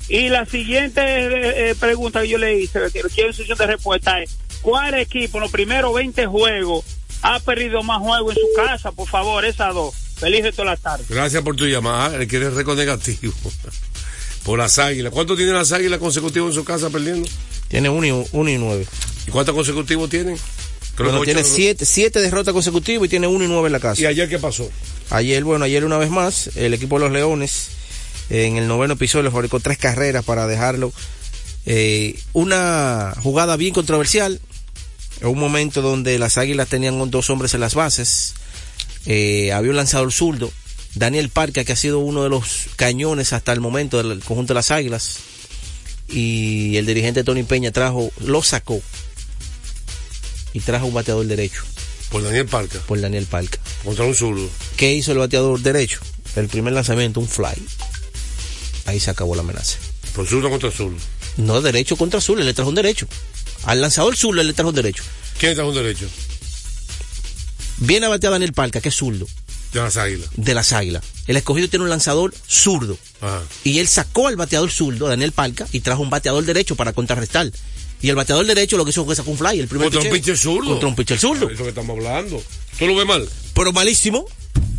[0.07, 4.21] Y la siguiente eh, eh, pregunta que yo le hice, que quiero sesión de respuesta
[4.21, 6.85] es, ¿cuál equipo en los primeros 20 juegos
[7.21, 8.91] ha perdido más juegos en su casa?
[8.91, 9.95] Por favor, esas dos.
[10.17, 11.03] Feliz de toda la tarde.
[11.09, 12.17] Gracias por tu llamada.
[12.17, 13.33] Le quiere récord negativo.
[14.45, 15.11] por las águilas.
[15.11, 17.27] ¿Cuánto tienen las águilas consecutivos en su casa perdiendo?
[17.67, 18.85] Tiene uno y, uno y nueve.
[19.27, 20.37] ¿Y cuántos consecutivos tienen?
[20.95, 23.79] Creo Bueno, que tiene siete, siete derrotas consecutivas y tiene uno y nueve en la
[23.79, 24.01] casa.
[24.01, 24.69] ¿Y ayer qué pasó?
[25.09, 27.69] Ayer, bueno, ayer una vez más, el equipo de los Leones,
[28.29, 30.91] en el noveno episodio, le fabricó tres carreras para dejarlo.
[31.65, 34.39] Eh, una jugada bien controversial,
[35.21, 38.33] en un momento donde las águilas tenían dos hombres en las bases.
[39.05, 40.51] Eh, había un lanzador zurdo,
[40.95, 44.55] Daniel Parker, que ha sido uno de los cañones hasta el momento del conjunto de
[44.55, 45.19] las águilas.
[46.07, 48.81] Y el dirigente Tony Peña trajo, lo sacó
[50.53, 51.63] y trajo un bateador derecho.
[52.09, 52.79] Por Daniel Parker.
[52.81, 53.59] Por Daniel Parker.
[53.83, 54.47] Contra un zurdo.
[54.77, 55.99] ¿Qué hizo el bateador derecho?
[56.35, 57.55] El primer lanzamiento, un fly.
[58.85, 59.77] Ahí se acabó la amenaza.
[60.15, 60.97] Por zurdo contra zurdo.
[61.37, 63.07] No, derecho contra él le trajo un derecho.
[63.63, 65.03] Al lanzador zurdo él le trajo un derecho.
[65.37, 66.07] ¿Quién trajo un derecho?
[67.77, 69.27] Viene a batear Daniel Parker, que es zurdo,
[69.73, 70.29] De las águilas.
[70.37, 71.03] de las águilas.
[71.27, 72.97] El escogido tiene un lanzador zurdo.
[73.63, 77.51] y él sacó al bateador zurdo, Daniel Palca, y trajo un bateador derecho para contrarrestar.
[78.01, 80.15] Y el bateador derecho lo que hizo fue sacar un fly, el primer Contra un
[80.15, 80.69] pitcher zurdo.
[80.69, 81.49] Contra un pitcher zurdo.
[81.49, 82.41] Eso que estamos hablando.
[82.77, 83.27] ¿Tú lo ves mal?
[83.53, 84.25] Pero malísimo.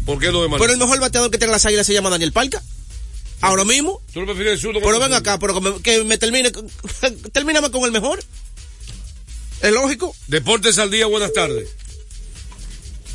[0.05, 0.61] ¿Por qué lo ves mal?
[0.61, 2.63] Pero el mejor bateador que tiene las águilas se llama Daniel Palca.
[3.41, 4.01] Ahora mismo.
[4.13, 4.81] ¿Tú lo prefieres el zurdo?
[4.81, 6.53] Pero ven acá, pero que me, que me termine.
[6.53, 6.69] con-
[7.33, 8.23] Termíname con el mejor.
[9.63, 10.15] ¿Es lógico?
[10.27, 11.69] Deportes al día, buenas tardes.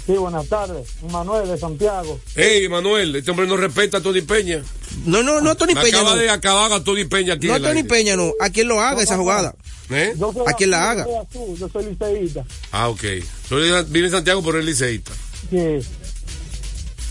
[0.06, 0.88] Sí, buenas tardes.
[1.12, 2.20] Manuel de Santiago.
[2.36, 4.64] Hey, Manuel, este hombre no respeta a Tony Peña.
[5.06, 6.00] No, no, no, Tony Me Peña.
[6.00, 6.22] acaba no.
[6.22, 7.48] de acabar a Tony Peña aquí.
[7.48, 7.88] No, en Tony aire.
[7.90, 8.32] Peña no.
[8.40, 9.56] A quien lo haga esa jugada.
[9.92, 10.14] ¿Eh?
[10.18, 11.06] Yo soy A quien la azul, haga.
[11.06, 12.46] Yo soy azul, yo soy liceísta.
[12.72, 13.02] Ah, ok.
[13.48, 13.56] Tú
[13.90, 15.12] vives en Santiago, pero es liceísta.
[15.50, 15.58] Sí.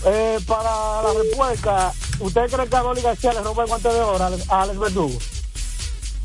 [0.05, 0.63] Eh, para
[1.03, 4.61] la respuesta, ¿usted cree que a Dolly García le robó el guante de oro a
[4.63, 5.19] Alex, Verdugo?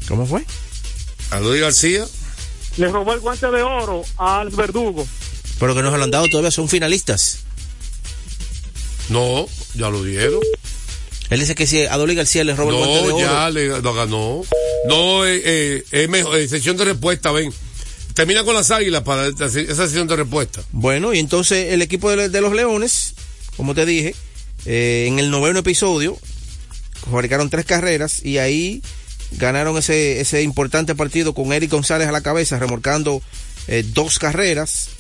[0.08, 0.44] ¿Cómo fue?
[1.30, 2.06] A Luis García.
[2.78, 5.06] Le robó el guante de oro a Alex Verdugo.
[5.58, 7.38] Pero que no se lo han dado todavía, son finalistas.
[9.08, 10.40] No, ya lo dieron.
[11.30, 13.18] Él dice que si a Dolly García le roba el guante de No, oro.
[13.18, 14.42] ya le, lo ganó.
[14.88, 17.52] No, eh, eh, es mejor, eh, sesión de respuesta, ven.
[18.14, 20.62] Termina con las águilas para esa esa sesión de respuesta.
[20.72, 23.14] Bueno, y entonces el equipo de, de los Leones,
[23.56, 24.14] como te dije,
[24.64, 26.18] eh, en el noveno episodio,
[27.10, 28.82] fabricaron tres carreras y ahí
[29.32, 33.22] ganaron ese, ese importante partido con Eric González a la cabeza, remolcando
[33.68, 34.90] eh, dos carreras.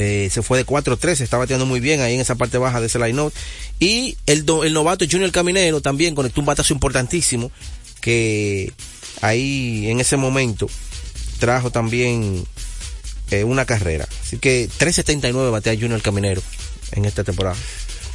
[0.00, 2.86] Eh, se fue de 4-3, estaba bateando muy bien ahí en esa parte baja de
[2.86, 3.30] ese line
[3.80, 7.50] Y el, el novato Junior Caminero también conectó un batazo importantísimo
[8.00, 8.72] que
[9.22, 10.70] ahí en ese momento
[11.40, 12.46] trajo también
[13.44, 14.08] una carrera.
[14.22, 16.42] Así que 3.79 batea Junior Caminero
[16.92, 17.56] en esta temporada.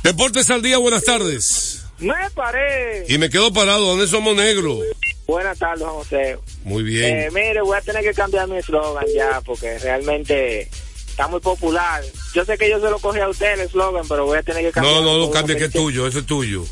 [0.03, 1.86] Deportes al día, buenas tardes.
[1.99, 3.05] Me paré.
[3.07, 4.80] Y me quedo parado, ¿dónde somos negros?
[5.26, 6.38] Buenas tardes, José.
[6.63, 7.17] Muy bien.
[7.17, 10.69] Eh, mire, voy a tener que cambiar mi eslogan ya, porque realmente
[11.14, 12.03] está muy popular.
[12.34, 14.66] Yo sé que yo se lo cogí a usted el eslogan, pero voy a tener
[14.66, 14.95] que cambiar.
[14.95, 16.66] No, no, no cambie, que es tuyo, eso es tuyo.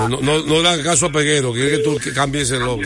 [0.00, 2.82] No, no, no le hagas caso a Peguero, quiere que tú cambies ese logo.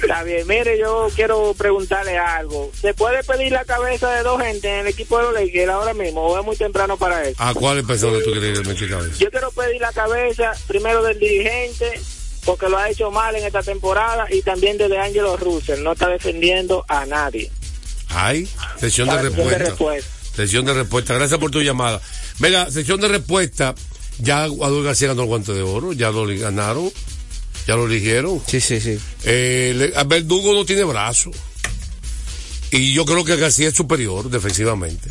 [0.00, 2.70] Está bien, mire, yo quiero preguntarle algo.
[2.80, 5.94] ¿Se puede pedir la cabeza de dos gente en el equipo de los Lakers ahora
[5.94, 7.42] mismo o es muy temprano para eso?
[7.42, 9.16] ¿A cuáles personas tú quieres meter cabeza?
[9.18, 12.00] Yo quiero pedir la cabeza primero del dirigente,
[12.44, 15.82] porque lo ha hecho mal en esta temporada, y también de Angelo Russell.
[15.82, 17.50] No está defendiendo a nadie.
[18.14, 18.48] Ay,
[18.80, 19.58] sesión de respuesta.
[20.36, 21.14] Sesión de respuesta.
[21.14, 22.00] Gracias por tu llamada.
[22.38, 23.74] Mira, sesión de respuesta.
[24.18, 25.92] Ya Adolfo García ganó el guante de oro.
[25.92, 26.90] Ya lo ganaron.
[27.66, 28.42] Ya lo eligieron.
[28.46, 28.98] Sí, sí, sí.
[29.24, 31.30] Eh, le- Verdugo no tiene brazo.
[32.70, 35.08] Y yo creo que García es superior defensivamente.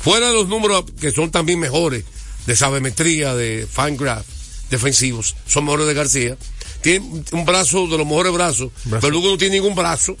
[0.00, 2.04] Fuera de los números que son también mejores
[2.46, 4.26] de sabemetría, de Fangraph,
[4.70, 6.36] defensivos, son mejores de García.
[6.80, 8.70] Tiene un brazo de los mejores brazos.
[8.86, 10.16] Verdugo no tiene ningún brazo.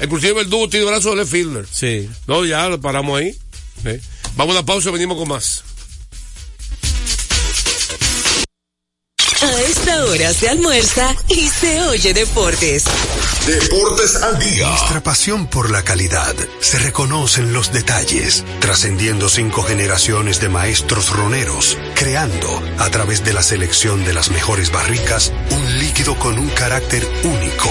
[0.00, 1.66] Inclusive Verdugo tiene brazo de fielder.
[1.70, 2.08] Sí.
[2.26, 3.36] No, ya lo paramos ahí.
[3.84, 4.00] ¿eh?
[4.36, 5.62] Vamos a la pausa y venimos con más.
[9.42, 12.84] A esta hora se almuerza y se oye deportes.
[13.46, 14.70] Deportes al día.
[14.70, 21.10] Nuestra pasión por la calidad se reconoce en los detalles, trascendiendo cinco generaciones de maestros
[21.10, 26.48] roneros, creando, a través de la selección de las mejores barricas, un líquido con un
[26.48, 27.70] carácter único,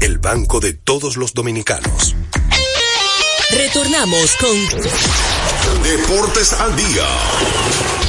[0.00, 2.14] el banco de todos los dominicanos.
[3.50, 7.06] Retornamos con Deportes al día.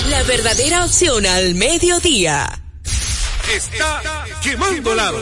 [0.09, 2.61] la verdadera opción al mediodía.
[3.53, 4.01] Está
[4.41, 5.17] quemando lado.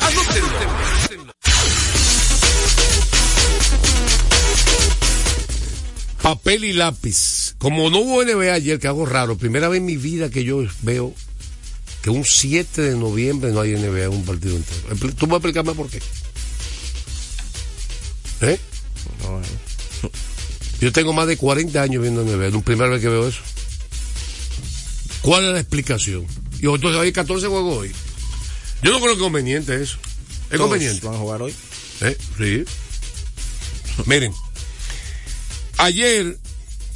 [0.00, 0.82] Anótenlo.
[6.22, 7.54] Papel y lápiz.
[7.58, 10.62] Como no hubo NBA ayer, que hago raro, primera vez en mi vida que yo
[10.82, 11.14] veo
[12.02, 14.80] que un 7 de noviembre no hay NBA en un partido entero.
[15.16, 16.00] ¿Tú puedes explicarme por qué?
[18.42, 18.58] ¿Eh?
[20.80, 23.40] Yo tengo más de 40 años viendo NBA, es la primera vez que veo eso.
[25.22, 26.26] ¿Cuál es la explicación?
[26.60, 27.92] Y entonces hay 14 juegos hoy.
[28.82, 29.96] Yo no creo que es conveniente eso.
[30.50, 31.06] Es Todos conveniente.
[31.06, 31.54] van a jugar hoy.
[32.00, 32.64] Eh, Sí.
[34.06, 34.32] Miren,
[35.78, 36.38] ayer,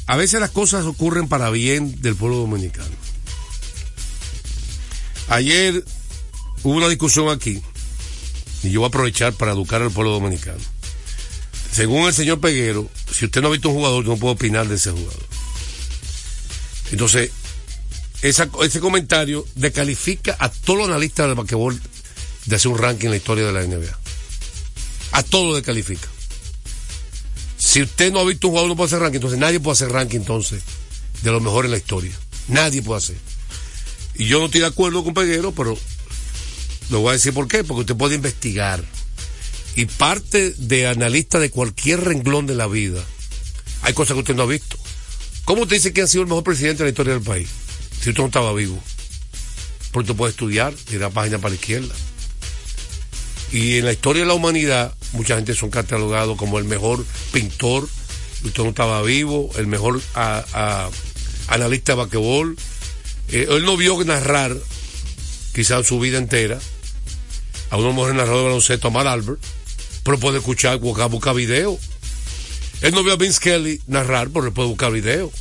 [0.07, 2.91] a veces las cosas ocurren para bien del pueblo dominicano.
[5.29, 5.85] Ayer
[6.62, 7.61] hubo una discusión aquí,
[8.62, 10.59] y yo voy a aprovechar para educar al pueblo dominicano.
[11.72, 14.77] Según el señor Peguero, si usted no ha visto un jugador, no puedo opinar de
[14.77, 15.27] ese jugador.
[16.93, 17.31] Entonces,
[18.22, 21.81] ese comentario descalifica a todos los analistas de basquetbol
[22.47, 23.99] de hacer un ranking en la historia de la NBA.
[25.12, 26.09] A todo lo descalifica.
[27.59, 29.91] Si usted no ha visto un jugador, no puede hacer ranking, entonces nadie puede hacer
[29.91, 30.62] ranking entonces
[31.22, 32.12] de lo mejor en la historia.
[32.49, 33.16] Nadie puede hacer.
[34.19, 35.79] Y yo no estoy de acuerdo con pero
[36.91, 38.83] lo voy a decir por qué, porque usted puede investigar.
[39.75, 43.03] Y parte de analista de cualquier renglón de la vida,
[43.83, 44.79] hay cosas que usted no ha visto.
[45.45, 47.49] ¿Cómo usted dice que ha sido el mejor presidente de la historia del país?
[48.01, 48.83] Si usted no estaba vivo.
[49.93, 51.95] Porque usted puede estudiar, tirar página para la izquierda.
[53.53, 57.89] Y en la historia de la humanidad, mucha gente son catalogados como el mejor pintor,
[58.45, 60.91] usted no estaba vivo, el mejor a- a-
[61.55, 62.57] analista de basquetbol.
[63.29, 64.57] Eh, él no vio narrar,
[65.55, 66.59] quizás su vida entera,
[67.70, 69.41] a una mujer narrador de baloncesto, a Mar Albert,
[70.05, 71.79] pero puede escuchar, buscar, buscar video.
[72.83, 75.33] Él no vio a Vince Kelly narrar, pero puede buscar video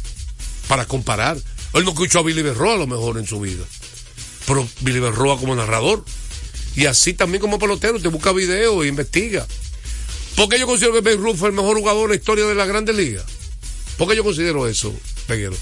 [0.67, 1.37] para comparar.
[1.73, 3.63] Él no escuchó a Billy Berroa a lo mejor en su vida,
[4.47, 6.03] pero Billy Berroa como narrador.
[6.75, 9.45] Y así también como pelotero, te busca video e investiga.
[10.35, 12.55] ¿Por qué yo considero que Ben Ruth fue el mejor jugador en la historia de
[12.55, 13.23] la Grandes Ligas?
[13.97, 14.93] ¿Por qué yo considero eso,
[15.27, 15.55] Peguero?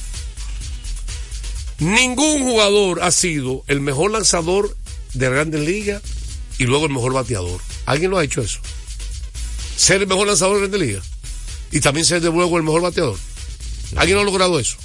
[1.80, 4.76] Ningún jugador ha sido el mejor lanzador
[5.14, 6.02] de Grandes Ligas
[6.58, 7.60] y luego el mejor bateador.
[7.86, 8.60] ¿Alguien lo ha hecho eso?
[9.76, 11.06] Ser el mejor lanzador de la Grandes Ligas
[11.72, 13.18] y también ser de luego el mejor bateador.
[13.96, 14.78] ¿Alguien lo ha logrado eso?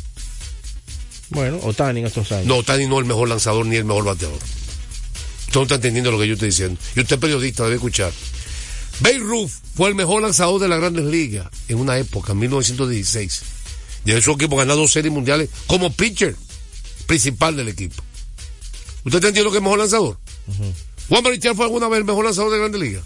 [1.30, 2.47] Bueno, Otani en estos años.
[2.47, 4.39] No, Tani no es el mejor lanzador ni el mejor bateador.
[4.39, 6.80] Usted no está entendiendo lo que yo estoy diciendo.
[6.97, 8.12] Y usted periodista, debe escuchar.
[9.01, 13.43] Babe Ruth fue el mejor lanzador de las grandes ligas en una época, en 1916.
[14.05, 16.36] Y en su equipo ganó dos series mundiales como pitcher
[17.09, 17.96] principal del equipo.
[18.98, 20.18] ¿Usted está entendiendo que es mejor lanzador?
[21.09, 23.02] Juan Marichal fue alguna vez el mejor lanzador de grandes ligas.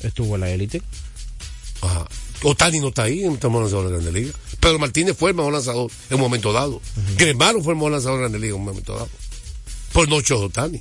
[0.00, 0.80] Estuvo en la élite.
[1.82, 2.06] Ajá.
[2.44, 4.36] Otani no está ahí, no está el mejor lanzador de grandes ligas.
[4.60, 6.80] Pedro Martínez fue el mejor lanzador en un momento dado.
[7.18, 9.08] Gremaro fue el mejor lanzador de grandes ligas en un momento dado.
[9.92, 10.80] Por no Ocho Otani.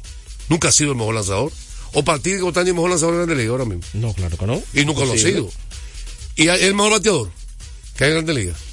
[0.49, 1.51] Nunca ha sido el mejor lanzador.
[1.93, 3.83] O partir que Otani es el mejor lanzador de grandes ligas ahora mismo.
[3.93, 4.61] No, claro que no.
[4.75, 5.49] Y nunca lo ha sido.
[6.35, 7.31] ¿Y el mejor bateador?
[7.97, 8.72] que hay en grandes ligas?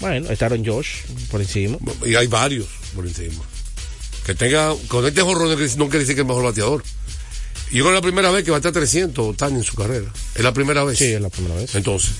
[0.00, 1.78] Bueno, estaron Josh por encima.
[2.04, 3.42] Y hay varios por encima.
[4.26, 5.56] Que tenga, con este jorrón no
[5.88, 6.82] quiere decir que es el mejor bateador.
[7.70, 10.12] Y yo creo que es la primera vez que batea 300 Otani en su carrera.
[10.34, 10.98] Es la primera vez.
[10.98, 11.74] Sí, es la primera vez.
[11.74, 12.12] Entonces,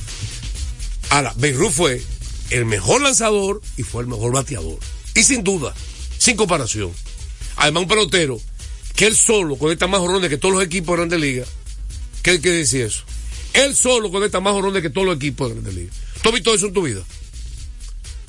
[1.11, 2.03] ahora, Beirut fue
[2.51, 4.79] el mejor lanzador y fue el mejor bateador.
[5.15, 5.75] Y sin duda,
[6.19, 6.91] sin comparación.
[7.57, 8.41] Además, un pelotero
[8.95, 11.49] que él solo conecta más jorrones que todos los equipos de Grandes Ligas.
[12.23, 13.05] ¿Qué quiere decir eso?
[13.53, 15.97] Él solo conecta más jorrones que todos los equipos de Grandes Ligas.
[16.23, 17.03] ¿Tú has visto eso en tu vida?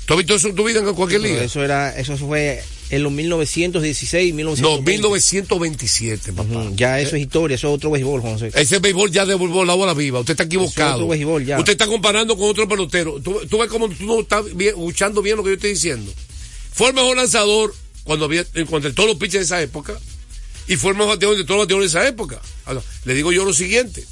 [0.05, 1.43] ¿Tú has visto eso en tu vida en cualquier liga?
[1.43, 4.91] eso era, eso fue en los 1916, No, 1920.
[4.91, 6.49] 1927, papá.
[6.59, 8.51] Ujú, Ya eso es historia, eso es otro béisbol, José.
[8.53, 10.19] Ese béisbol ya devolvió la bola viva.
[10.19, 10.95] Usted está equivocado.
[10.95, 11.57] otro béisbol ya.
[11.57, 13.19] Usted está comparando con otro pelotero.
[13.19, 16.13] Tú, tú ves como tú no estás bien- escuchando bien lo que yo estoy diciendo.
[16.71, 19.99] Fue el mejor lanzador cuando había, todos los pitchers de esa época.
[20.67, 22.39] Y fue el mejor bateador de todos los bateadores de esa época.
[22.65, 24.03] Ahora, le digo yo lo siguiente.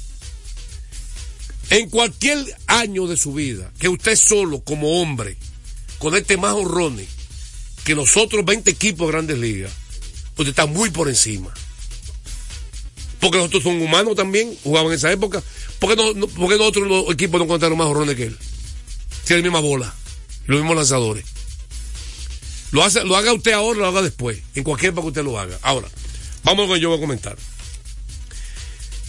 [1.70, 5.36] En cualquier año de su vida, que usted solo, como hombre,
[6.04, 7.08] conecte más honrones
[7.84, 9.72] que los otros 20 equipos de grandes ligas,
[10.36, 11.52] usted está muy por encima
[13.20, 15.42] porque nosotros somos humanos también, jugaban en esa época.
[15.78, 18.38] ¿Por qué, no, no- por qué nosotros los equipos no contaron más jorrones que él?
[19.24, 19.94] Tiene la misma bola,
[20.46, 21.24] los mismos lanzadores.
[22.70, 25.38] Lo, hace, lo haga usted ahora, lo haga después, en cualquier época que usted lo
[25.40, 25.58] haga.
[25.62, 25.88] Ahora,
[26.42, 27.36] vamos a lo que yo voy a comentar.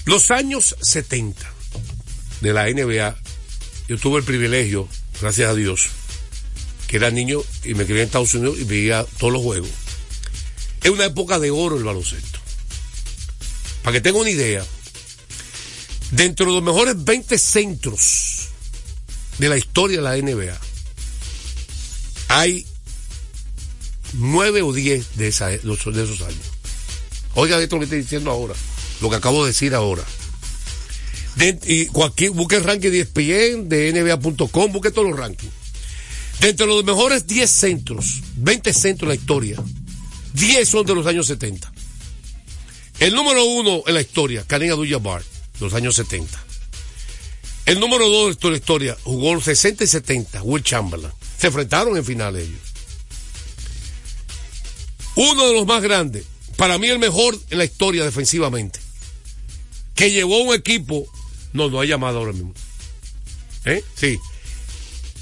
[0.06, 1.52] Los años 70
[2.40, 3.18] de la NBA,
[3.90, 4.88] yo tuve el privilegio,
[5.20, 5.88] gracias a Dios,
[6.88, 9.70] que era niño y me crié en Estados Unidos y veía todos los juegos.
[10.84, 12.40] Es una época de oro el baloncesto.
[13.84, 14.66] Para que tenga una idea,
[16.12, 18.50] dentro de los mejores 20 centros
[19.38, 20.60] de la historia de la NBA,
[22.30, 22.66] hay
[24.14, 26.52] 9 o 10 de, esos años.
[27.36, 28.54] Oiga esto que estoy diciendo ahora,
[29.02, 30.04] lo que acabo de decir ahora.
[31.66, 35.65] Y busque el ranking de ESPN, de NBA.com, busque todos los rankings.
[36.40, 39.58] De los mejores 10 centros, 20 centros de la historia,
[40.34, 41.72] 10 son de los años 70.
[43.00, 45.24] El número uno en la historia, Karim Abdul-Jabbar,
[45.60, 46.46] los años 70.
[47.66, 51.12] El número dos de la historia, jugó los 60 y 70, Will Chamberlain.
[51.38, 52.60] Se enfrentaron en final ellos.
[55.16, 56.26] Uno de los más grandes,
[56.58, 58.80] para mí el mejor en la historia defensivamente,
[59.96, 61.08] que llevó un equipo,
[61.54, 62.54] no, no hay llamado ahora mismo.
[63.66, 63.84] ¿Eh?
[63.96, 64.20] Sí.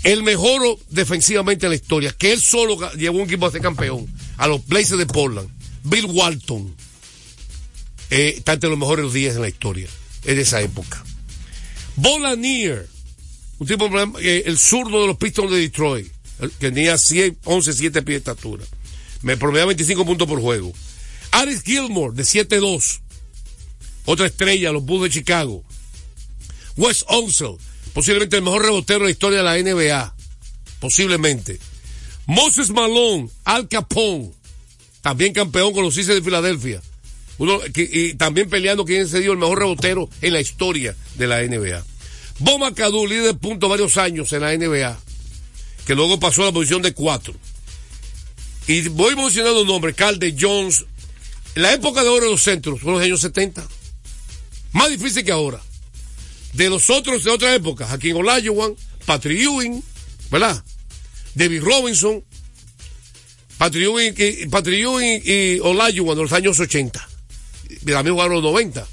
[0.04, 4.06] El mejor defensivamente en la historia, que él solo llevó un equipo a ser campeón,
[4.38, 5.49] a los Blazers de Portland,
[5.84, 6.76] Bill Walton,
[8.10, 9.88] eh, está entre los mejores días en la historia,
[10.24, 11.04] de esa época.
[11.95, 12.88] Bolanier,
[13.60, 13.89] un tipo,
[14.20, 16.12] eh, el zurdo de los Pistons de Detroit,
[16.60, 16.95] que tenía
[17.43, 18.66] 11, 7 pies de estatura.
[19.22, 20.74] Me promedia 25 puntos por juego.
[21.32, 22.99] Aris Gilmore, de 7-2.
[24.06, 25.64] Otra estrella, los Bulls de Chicago.
[26.76, 27.56] Wes Onsel,
[27.93, 30.15] posiblemente el mejor rebotero de la historia de la NBA.
[30.79, 31.59] Posiblemente.
[32.25, 34.31] Moses Malone, Al Capone,
[35.01, 36.81] también campeón con los Sixers de Filadelfia.
[37.37, 41.41] Uno, y también peleando quién se dio el mejor rebotero en la historia de la
[41.41, 41.83] NBA.
[42.39, 44.99] Boma Cadu, líder de puntos varios años en la NBA,
[45.85, 47.33] que luego pasó a la posición de cuatro.
[48.67, 50.85] Y voy mencionando nombres, Calde, Jones.
[51.55, 53.67] La época de oro de los centros fue los años 70.
[54.71, 55.61] Más difícil que ahora.
[56.54, 58.76] De los otros de otra época, aquí en Olajuwon,
[59.06, 59.84] Patrick Ewing,
[60.30, 60.64] ¿verdad?
[61.34, 62.24] David Robinson,
[63.58, 67.10] Patrick Ewing, y, Patrick Ewing y Olajuwon de los años 80.
[67.86, 68.88] También jugaron los 90.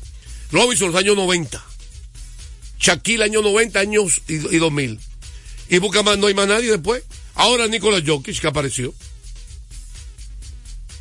[0.53, 1.63] Robinson los años 90.
[2.79, 4.99] Shaquille años 90, años y, y 2000.
[5.69, 7.05] Y busca más, no hay más nadie después.
[7.35, 8.95] Ahora Nicolás Jokic que apareció.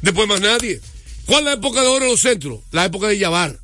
[0.01, 0.81] Después más nadie.
[1.25, 2.59] ¿Cuál es la época de oro de los centros?
[2.71, 3.59] La época de Yavar,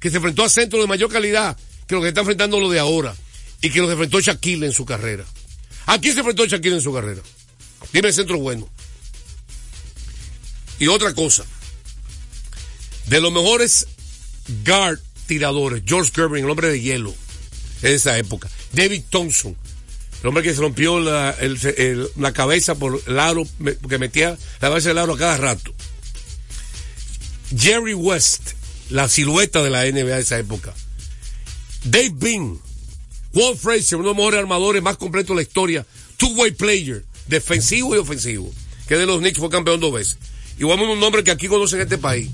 [0.00, 1.56] que se enfrentó a centros de mayor calidad
[1.86, 3.14] que lo que está enfrentando lo de ahora
[3.60, 5.24] y que lo enfrentó Shaquille en su carrera.
[5.86, 7.22] ¿A quién se enfrentó Shaquille en su carrera?
[7.92, 8.68] Dime el centro bueno.
[10.78, 11.44] Y otra cosa,
[13.06, 13.86] de los mejores
[14.64, 17.14] guard tiradores, George Gervin, el hombre de hielo,
[17.82, 18.48] en esa época.
[18.72, 19.56] David Thompson,
[20.22, 21.34] el hombre que se rompió la,
[22.34, 23.46] cabeza por el aro,
[23.88, 25.74] que metía la base del aro a cada rato.
[27.56, 28.50] Jerry West,
[28.90, 30.74] la silueta de la NBA de esa época.
[31.86, 32.58] Dave Bean,
[33.32, 35.86] Walt Frazier, uno de los mejores armadores más completos de la historia.
[36.16, 38.52] Two-way player, defensivo y ofensivo,
[38.88, 40.18] que de los Knicks fue campeón dos veces.
[40.58, 42.28] Igual un nombre que aquí conocen en este país.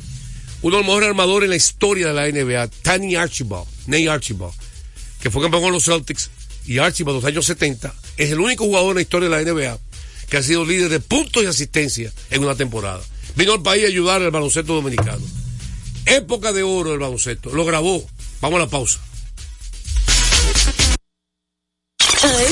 [0.63, 4.55] Uno de los mejores armadores en la historia de la NBA, Tany Archibald, Nate Archibald,
[5.21, 6.31] que fue campeón con los Celtics
[6.65, 9.53] y Archibald de los años 70, es el único jugador en la historia de la
[9.53, 9.79] NBA
[10.31, 13.03] que ha sido líder de puntos y asistencia en una temporada.
[13.37, 15.23] Vino al país a ayudar al baloncesto dominicano.
[16.07, 17.51] Época de oro del baloncesto.
[17.51, 18.03] Lo grabó.
[18.41, 19.01] Vamos a la pausa.
[22.25, 22.52] A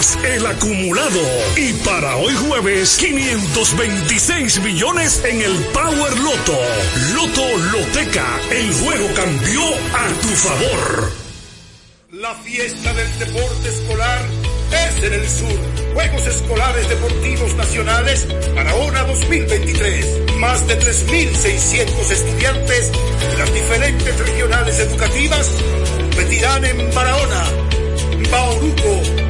[0.00, 1.20] el acumulado.
[1.56, 6.58] Y para hoy jueves, 526 millones en el Power Loto.
[7.14, 11.12] Loto Loteca, el juego cambió a tu favor.
[12.12, 14.20] La fiesta del deporte escolar
[14.72, 15.58] es en el sur.
[15.92, 20.36] Juegos Escolares Deportivos Nacionales Barahona 2023.
[20.38, 25.50] Más de 3.600 estudiantes de las diferentes regionales educativas
[25.98, 27.44] competirán en Barahona,
[28.30, 29.29] Bauruco,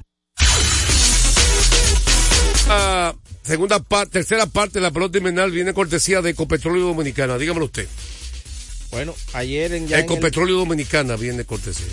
[3.43, 7.37] Segunda parte, tercera parte de la pelota invernal viene cortesía de Ecopetróleo Dominicana.
[7.37, 7.87] Dígamelo usted.
[8.91, 11.87] Bueno, ayer en ya en Ecopetróleo Dominicana viene cortesía.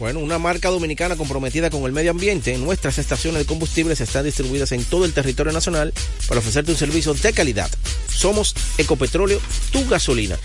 [0.00, 2.56] Bueno, una marca dominicana comprometida con el medio ambiente.
[2.56, 5.92] Nuestras estaciones de combustibles están distribuidas en todo el territorio nacional
[6.26, 7.70] para ofrecerte un servicio de calidad.
[8.08, 9.38] Somos Ecopetróleo,
[9.70, 10.38] tu gasolina.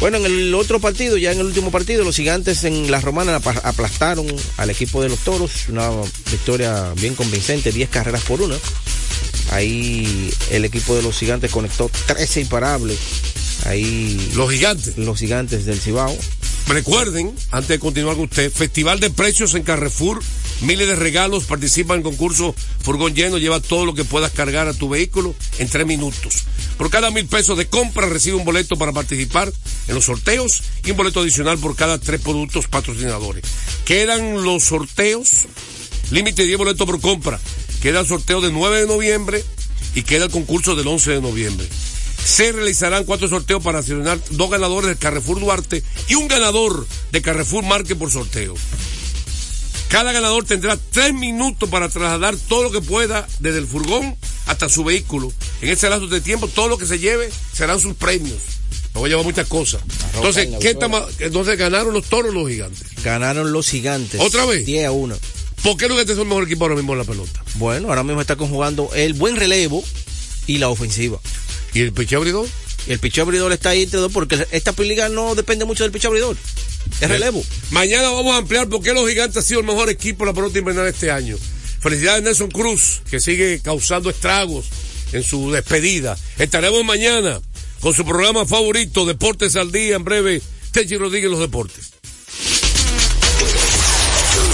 [0.00, 3.36] Bueno, en el otro partido, ya en el último partido, los gigantes en la romana
[3.36, 4.26] aplastaron
[4.56, 5.68] al equipo de los toros.
[5.68, 5.90] Una
[6.30, 8.56] victoria bien convincente, 10 carreras por una.
[9.50, 12.98] Ahí el equipo de los gigantes conectó 13 imparables.
[13.66, 14.32] Ahí.
[14.34, 14.96] Los gigantes.
[14.96, 16.16] Los gigantes del Cibao.
[16.68, 20.20] Recuerden, antes de continuar con usted, Festival de Precios en Carrefour,
[20.62, 24.74] miles de regalos, participa en concurso Furgón Lleno, lleva todo lo que puedas cargar a
[24.74, 26.42] tu vehículo en tres minutos.
[26.76, 29.52] Por cada mil pesos de compra recibe un boleto para participar
[29.86, 33.44] en los sorteos y un boleto adicional por cada tres productos patrocinadores.
[33.84, 35.44] Quedan los sorteos,
[36.10, 37.38] límite 10 boletos por compra.
[37.80, 39.44] Queda el sorteo del 9 de noviembre
[39.94, 41.68] y queda el concurso del 11 de noviembre.
[42.26, 47.22] Se realizarán cuatro sorteos para seleccionar dos ganadores del Carrefour Duarte y un ganador de
[47.22, 48.54] Carrefour Marque por sorteo.
[49.88, 54.16] Cada ganador tendrá tres minutos para trasladar todo lo que pueda desde el furgón
[54.46, 55.32] hasta su vehículo.
[55.62, 58.38] En ese lapso de tiempo, todo lo que se lleve serán sus premios.
[58.94, 59.82] Me voy a llevar muchas cosas.
[60.14, 62.82] Entonces, ¿qué tama- entonces ganaron los toros los gigantes.
[63.04, 64.20] Ganaron los gigantes.
[64.20, 64.66] ¿Otra vez?
[64.66, 65.16] 10 a 1.
[65.62, 67.44] ¿Por qué los gigantes son el mejor equipo ahora mismo en la pelota?
[67.54, 69.84] Bueno, ahora mismo está conjugando el buen relevo
[70.48, 71.20] y la ofensiva.
[71.76, 72.48] ¿Y el picheo abridor?
[72.86, 75.92] Y el picheo abridor está ahí entre dos porque esta liga no depende mucho del
[75.92, 76.34] picheo abridor.
[77.02, 77.44] Es relevo.
[77.70, 80.34] Mañana vamos a ampliar por qué los gigantes han sido el mejor equipo de la
[80.34, 81.36] pelota invernal este año.
[81.80, 84.64] Felicidades Nelson Cruz, que sigue causando estragos
[85.12, 86.16] en su despedida.
[86.38, 87.42] Estaremos mañana
[87.80, 90.40] con su programa favorito, Deportes al Día, en breve,
[90.72, 91.90] Techi Rodríguez los deportes.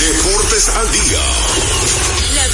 [0.01, 2.22] Deportes al día.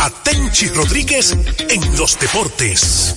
[0.00, 3.14] a Tenchi Rodríguez en los deportes.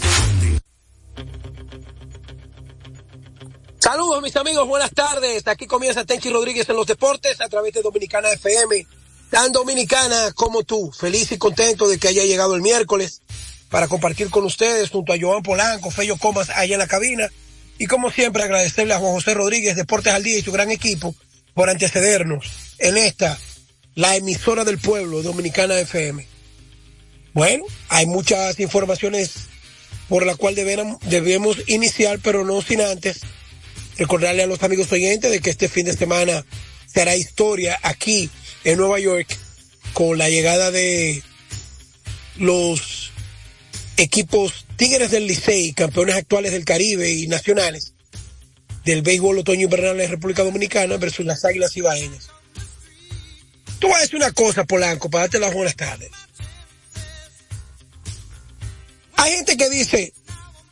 [3.80, 5.48] Saludos mis amigos, buenas tardes.
[5.48, 8.86] Aquí comienza Tenchi Rodríguez en los deportes a través de Dominicana FM.
[9.30, 13.22] Tan dominicana como tú, feliz y contento de que haya llegado el miércoles
[13.70, 17.30] para compartir con ustedes junto a Joan Polanco, Fello Comas allá en la cabina.
[17.78, 21.14] Y como siempre agradecerle a Juan José Rodríguez, Deportes al Día y su gran equipo
[21.54, 22.46] por antecedernos
[22.80, 23.38] en esta,
[23.96, 26.37] la emisora del pueblo, Dominicana FM.
[27.38, 29.34] Bueno, hay muchas informaciones
[30.10, 33.20] por la cual debemos, iniciar, pero no sin antes
[33.96, 36.44] recordarle a los amigos oyentes de que este fin de semana
[36.88, 38.32] será historia aquí
[38.64, 39.28] en Nueva York
[39.94, 41.22] con la llegada de
[42.38, 43.12] los
[43.98, 47.94] equipos Tigres del Licey, campeones actuales del Caribe y nacionales
[48.84, 52.30] del béisbol otoño invernal en República Dominicana versus las Águilas Ibaeñas.
[53.78, 56.10] Tú vas a decir una cosa, Polanco, para darte las buenas tardes.
[59.18, 60.14] Hay gente que dice,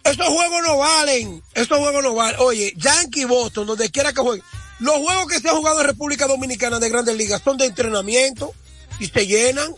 [0.04, 2.40] esos juegos no valen, esos juegos no valen.
[2.40, 4.46] Oye, Yankee Boston, donde quiera que jueguen,
[4.80, 8.54] los juegos que se han jugado en República Dominicana de grandes ligas son de entrenamiento
[9.00, 9.74] y se llenan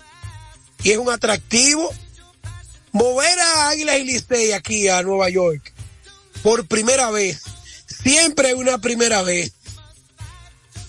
[0.84, 1.94] y es un atractivo.
[2.92, 5.74] Mover a Águilas y Licey aquí a Nueva York
[6.42, 7.42] por primera vez,
[7.86, 9.54] siempre una primera vez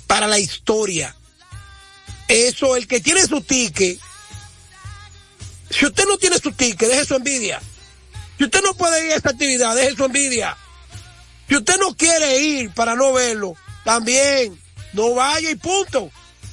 [0.07, 1.15] para la historia.
[2.29, 3.99] Eso, el que tiene su ticket,
[5.71, 7.61] si usted no tiene su ticket, deje su envidia.
[8.37, 10.57] Si usted no puede ir a esta actividad, deje su envidia.
[11.49, 13.55] Si usted no quiere ir para no verlo,
[13.85, 14.59] también
[14.93, 16.11] no vaya y punto.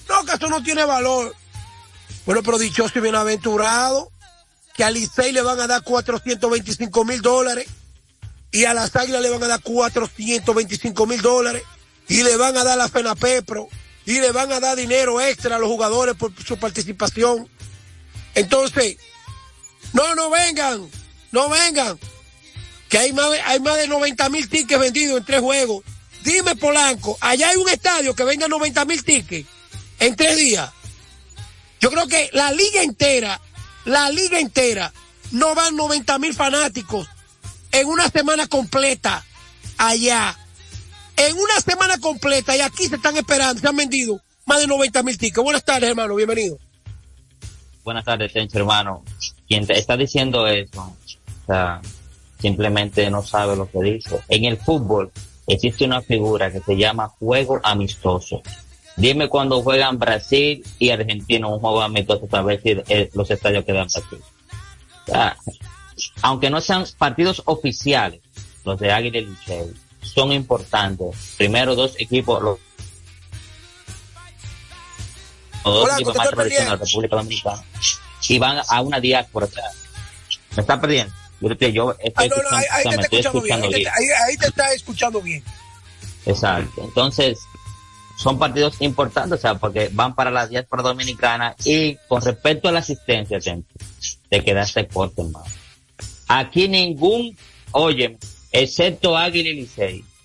[0.07, 1.35] No, que eso no tiene valor.
[2.25, 4.11] Bueno, pero dichoso y bienaventurado,
[4.75, 7.67] que a Licey le van a dar 425 mil dólares
[8.51, 11.63] y a las Águilas le van a dar 425 mil dólares
[12.07, 13.67] y le van a dar la FENAPEPRO
[14.05, 17.49] y le van a dar dinero extra a los jugadores por su participación.
[18.35, 18.97] Entonces,
[19.93, 20.89] no, no vengan,
[21.31, 21.97] no vengan,
[22.89, 25.83] que hay más, de- hay más de 90 mil tickets vendidos en tres juegos.
[26.23, 29.47] Dime, Polanco, allá hay un estadio que venga 90 mil tickets
[29.99, 30.69] en tres días.
[31.79, 33.39] Yo creo que la liga entera,
[33.85, 34.91] la liga entera,
[35.31, 37.07] no van 90 mil fanáticos
[37.71, 39.23] en una semana completa
[39.77, 40.37] allá.
[41.17, 45.03] En una semana completa y aquí se están esperando, se han vendido más de 90
[45.03, 45.43] mil tickets.
[45.43, 46.57] Buenas tardes, hermano, bienvenido.
[47.85, 49.03] Buenas tardes, Tencho, hermano.
[49.47, 51.79] Quien te está diciendo eso, o sea,
[52.39, 54.21] simplemente no sabe lo que dice.
[54.27, 55.11] En el fútbol
[55.45, 58.41] existe una figura que se llama juego amistoso.
[58.97, 63.63] Dime cuando juegan Brasil y Argentina un juego amistoso para ver si eh, los estadios
[63.63, 64.23] quedan vacíos.
[66.23, 68.21] Aunque no sean partidos oficiales,
[68.65, 69.29] los de Águila y
[70.01, 71.35] son importantes.
[71.37, 72.57] Primero dos equipos, los
[75.65, 77.63] Hola, más estoy tradicionales de la República Dominicana
[78.27, 79.47] y van a una diáspora.
[79.47, 79.63] Sea,
[80.55, 81.13] me está perdiendo.
[81.41, 81.73] Yo, estoy
[82.15, 83.79] Ah, no, no, ahí, ahí te está estoy escuchando bien.
[83.81, 83.87] bien.
[83.97, 85.43] ahí- ahí te está escuchando bien.
[86.25, 86.81] Exacto.
[86.83, 87.37] Entonces,
[88.17, 92.71] son partidos importantes, o sea, porque van para la diáspora dominicana y con respecto a
[92.71, 93.67] la asistencia, gente,
[94.29, 95.45] te quedaste corto, hermano.
[96.27, 97.37] Aquí ningún,
[97.71, 98.17] oye,
[98.51, 100.05] excepto Águila y Licey,